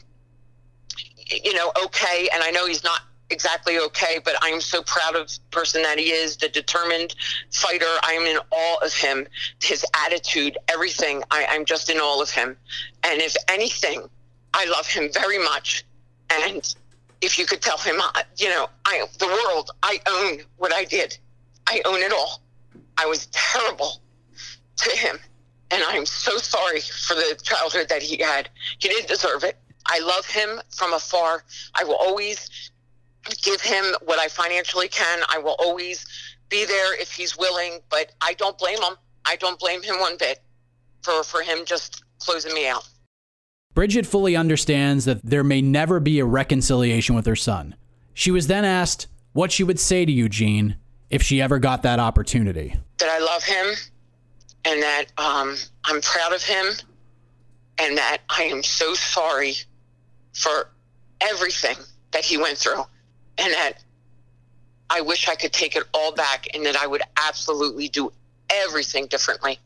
[1.43, 2.29] you know, okay.
[2.33, 5.99] And I know he's not exactly okay, but I'm so proud of the person that
[5.99, 7.15] he is, the determined
[7.51, 7.85] fighter.
[8.03, 9.27] I am in awe of him,
[9.61, 11.23] his attitude, everything.
[11.31, 12.55] I, I'm just in awe of him.
[13.03, 14.07] And if anything,
[14.53, 15.85] I love him very much.
[16.29, 16.73] And
[17.21, 20.83] if you could tell him, uh, you know, I the world, I own what I
[20.85, 21.17] did.
[21.67, 22.41] I own it all.
[22.97, 24.01] I was terrible
[24.77, 25.17] to him.
[25.71, 28.49] And I'm so sorry for the childhood that he had.
[28.79, 29.57] He didn't deserve it.
[29.85, 31.43] I love him from afar.
[31.75, 32.71] I will always
[33.43, 35.19] give him what I financially can.
[35.29, 36.05] I will always
[36.49, 38.93] be there if he's willing, but I don't blame him.
[39.25, 40.39] I don't blame him one bit
[41.01, 42.87] for, for him just closing me out.
[43.73, 47.75] Bridget fully understands that there may never be a reconciliation with her son.
[48.13, 50.77] She was then asked what she would say to Eugene
[51.09, 52.75] if she ever got that opportunity.
[52.97, 53.75] That I love him
[54.67, 55.55] and that um,
[55.85, 56.65] I'm proud of him
[57.79, 59.55] and that I am so sorry
[60.33, 60.69] for
[61.21, 61.77] everything
[62.11, 62.83] that he went through
[63.37, 63.73] and that
[64.89, 68.11] I wish I could take it all back and that I would absolutely do
[68.49, 69.57] everything differently.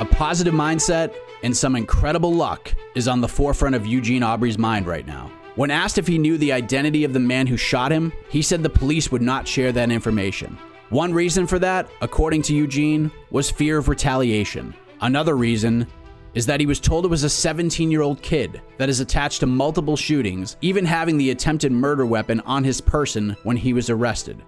[0.00, 1.14] A positive mindset
[1.44, 5.30] and some incredible luck is on the forefront of Eugene Aubry's mind right now.
[5.56, 8.62] When asked if he knew the identity of the man who shot him, he said
[8.62, 10.56] the police would not share that information.
[10.90, 14.74] One reason for that, according to Eugene, was fear of retaliation.
[15.00, 15.86] Another reason
[16.34, 19.40] is that he was told it was a 17 year old kid that is attached
[19.40, 23.90] to multiple shootings, even having the attempted murder weapon on his person when he was
[23.90, 24.42] arrested.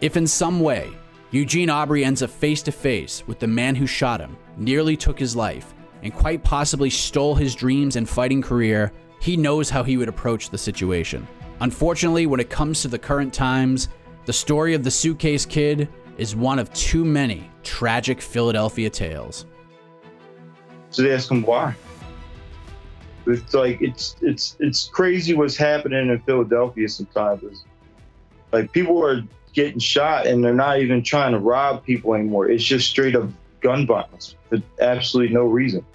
[0.00, 0.90] If in some way
[1.30, 5.18] Eugene Aubry ends up face to face with the man who shot him, nearly took
[5.18, 8.92] his life, and quite possibly stole his dreams and fighting career,
[9.22, 11.28] he knows how he would approach the situation.
[11.60, 13.88] Unfortunately, when it comes to the current times,
[14.26, 19.46] the story of the suitcase kid is one of too many tragic Philadelphia tales.
[20.90, 21.76] So they ask him why.
[23.28, 27.64] It's like it's it's it's crazy what's happening in Philadelphia sometimes.
[28.50, 32.50] Like people are getting shot and they're not even trying to rob people anymore.
[32.50, 33.28] It's just straight up
[33.60, 35.86] gun violence for absolutely no reason.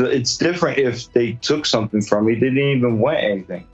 [0.00, 2.34] It's different if they took something from me.
[2.34, 3.66] They didn't even want anything.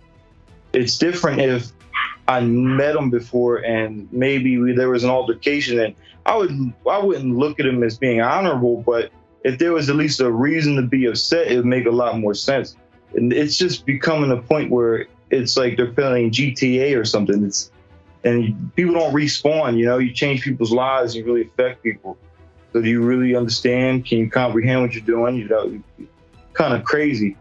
[0.73, 1.73] It's different if
[2.29, 5.95] I met them before and maybe there was an altercation and
[6.27, 6.51] I would
[6.91, 9.11] I wouldn't look at them as being honorable, but
[9.45, 12.19] if there was at least a reason to be upset, it would make a lot
[12.19, 12.77] more sense.
[13.15, 17.45] And it's just becoming a point where it's like they're playing GTA or something.
[17.45, 17.71] It's
[18.25, 19.79] and people don't respawn.
[19.79, 22.19] You know, you change people's lives, and you really affect people.
[22.73, 24.05] So do you really understand?
[24.05, 25.37] Can you comprehend what you're doing?
[25.37, 25.83] You know,
[26.57, 27.37] kind of crazy,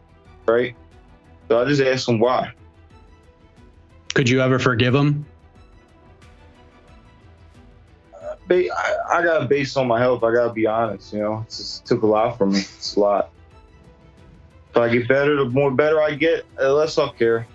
[0.47, 0.76] right?
[1.47, 2.53] So I just asked him why.
[4.13, 5.26] Could you ever forgive him?
[8.49, 8.70] I,
[9.11, 10.24] I got to base on my health.
[10.24, 11.13] I got to be honest.
[11.13, 12.59] You know, it just took a lot from me.
[12.59, 13.32] It's a lot.
[14.70, 17.47] If I get better, the more better I get, the less I'll care.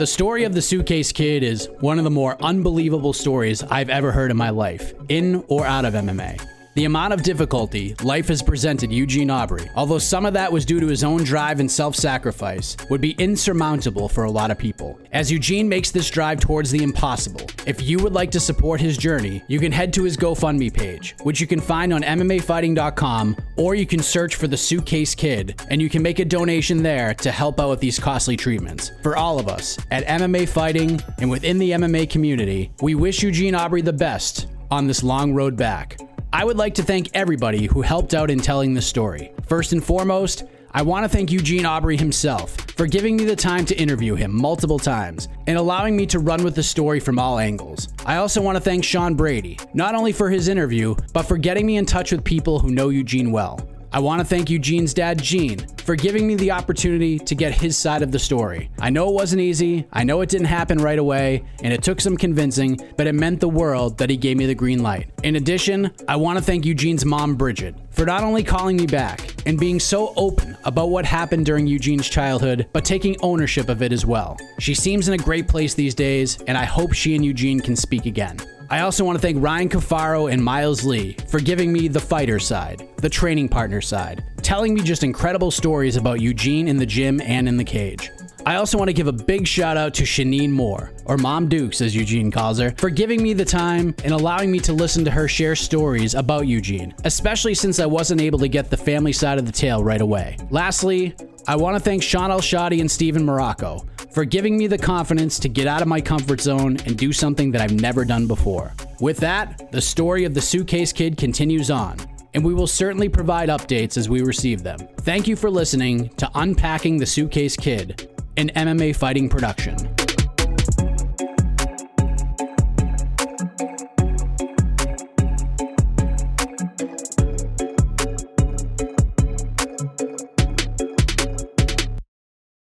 [0.00, 4.12] The story of the suitcase kid is one of the more unbelievable stories I've ever
[4.12, 6.40] heard in my life, in or out of MMA.
[6.74, 10.78] The amount of difficulty life has presented Eugene Aubry, although some of that was due
[10.78, 14.96] to his own drive and self sacrifice, would be insurmountable for a lot of people.
[15.10, 18.96] As Eugene makes this drive towards the impossible, if you would like to support his
[18.96, 23.74] journey, you can head to his GoFundMe page, which you can find on MMAfighting.com, or
[23.74, 27.32] you can search for the Suitcase Kid, and you can make a donation there to
[27.32, 28.92] help out with these costly treatments.
[29.02, 33.54] For all of us at MMA Fighting and within the MMA community, we wish Eugene
[33.54, 35.98] Aubry the best on this long road back.
[36.32, 39.32] I would like to thank everybody who helped out in telling the story.
[39.48, 43.64] First and foremost, I want to thank Eugene Aubry himself for giving me the time
[43.64, 47.40] to interview him multiple times and allowing me to run with the story from all
[47.40, 47.88] angles.
[48.06, 51.66] I also want to thank Sean Brady, not only for his interview, but for getting
[51.66, 53.58] me in touch with people who know Eugene well.
[53.92, 57.76] I want to thank Eugene's dad, Gene, for giving me the opportunity to get his
[57.76, 58.70] side of the story.
[58.78, 62.00] I know it wasn't easy, I know it didn't happen right away, and it took
[62.00, 65.10] some convincing, but it meant the world that he gave me the green light.
[65.24, 69.34] In addition, I want to thank Eugene's mom, Bridget, for not only calling me back
[69.44, 73.92] and being so open about what happened during Eugene's childhood, but taking ownership of it
[73.92, 74.38] as well.
[74.60, 77.74] She seems in a great place these days, and I hope she and Eugene can
[77.74, 78.36] speak again.
[78.70, 82.38] I also want to thank Ryan Cafaro and Miles Lee for giving me the fighter
[82.38, 87.20] side, the training partner side, telling me just incredible stories about Eugene in the gym
[87.20, 88.12] and in the cage.
[88.46, 91.80] I also want to give a big shout out to Shanine Moore, or Mom Dukes
[91.80, 95.10] as Eugene calls her, for giving me the time and allowing me to listen to
[95.10, 99.38] her share stories about Eugene, especially since I wasn't able to get the family side
[99.38, 100.38] of the tale right away.
[100.50, 101.14] Lastly,
[101.46, 105.48] I want to thank Shaun Al-Shatti and Stephen Marrocco for giving me the confidence to
[105.48, 108.74] get out of my comfort zone and do something that I've never done before.
[109.00, 111.96] With that, the story of the Suitcase Kid continues on,
[112.34, 114.78] and we will certainly provide updates as we receive them.
[115.00, 118.09] Thank you for listening to Unpacking the Suitcase Kid,
[118.40, 119.76] an MMA fighting production.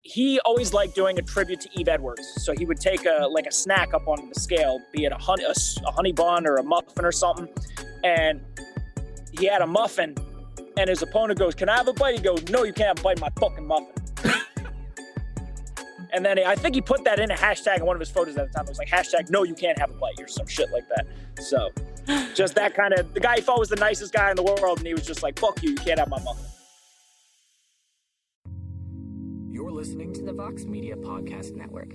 [0.01, 2.27] he always liked doing a tribute to Yves Edwards.
[2.39, 5.17] So he would take a like a snack up on the scale, be it a
[5.17, 5.53] honey a,
[5.87, 7.47] a honey bun or a muffin or something,
[8.03, 8.41] and
[9.39, 10.17] he had a muffin,
[10.79, 12.99] and his opponent goes, "Can I have a bite?" He goes, "No, you can't have
[12.99, 13.98] a bite my fucking muffin."
[16.19, 18.37] And then I think he put that in a hashtag in one of his photos
[18.37, 18.67] at the time.
[18.67, 21.07] It was like hashtag No, you can't have a bite or some shit like that.
[21.41, 21.71] So
[22.35, 24.79] just that kind of the guy he thought was the nicest guy in the world,
[24.79, 26.45] and he was just like, "Fuck you, you can't have my muffin."
[29.49, 31.95] You're listening to the Vox Media Podcast Network.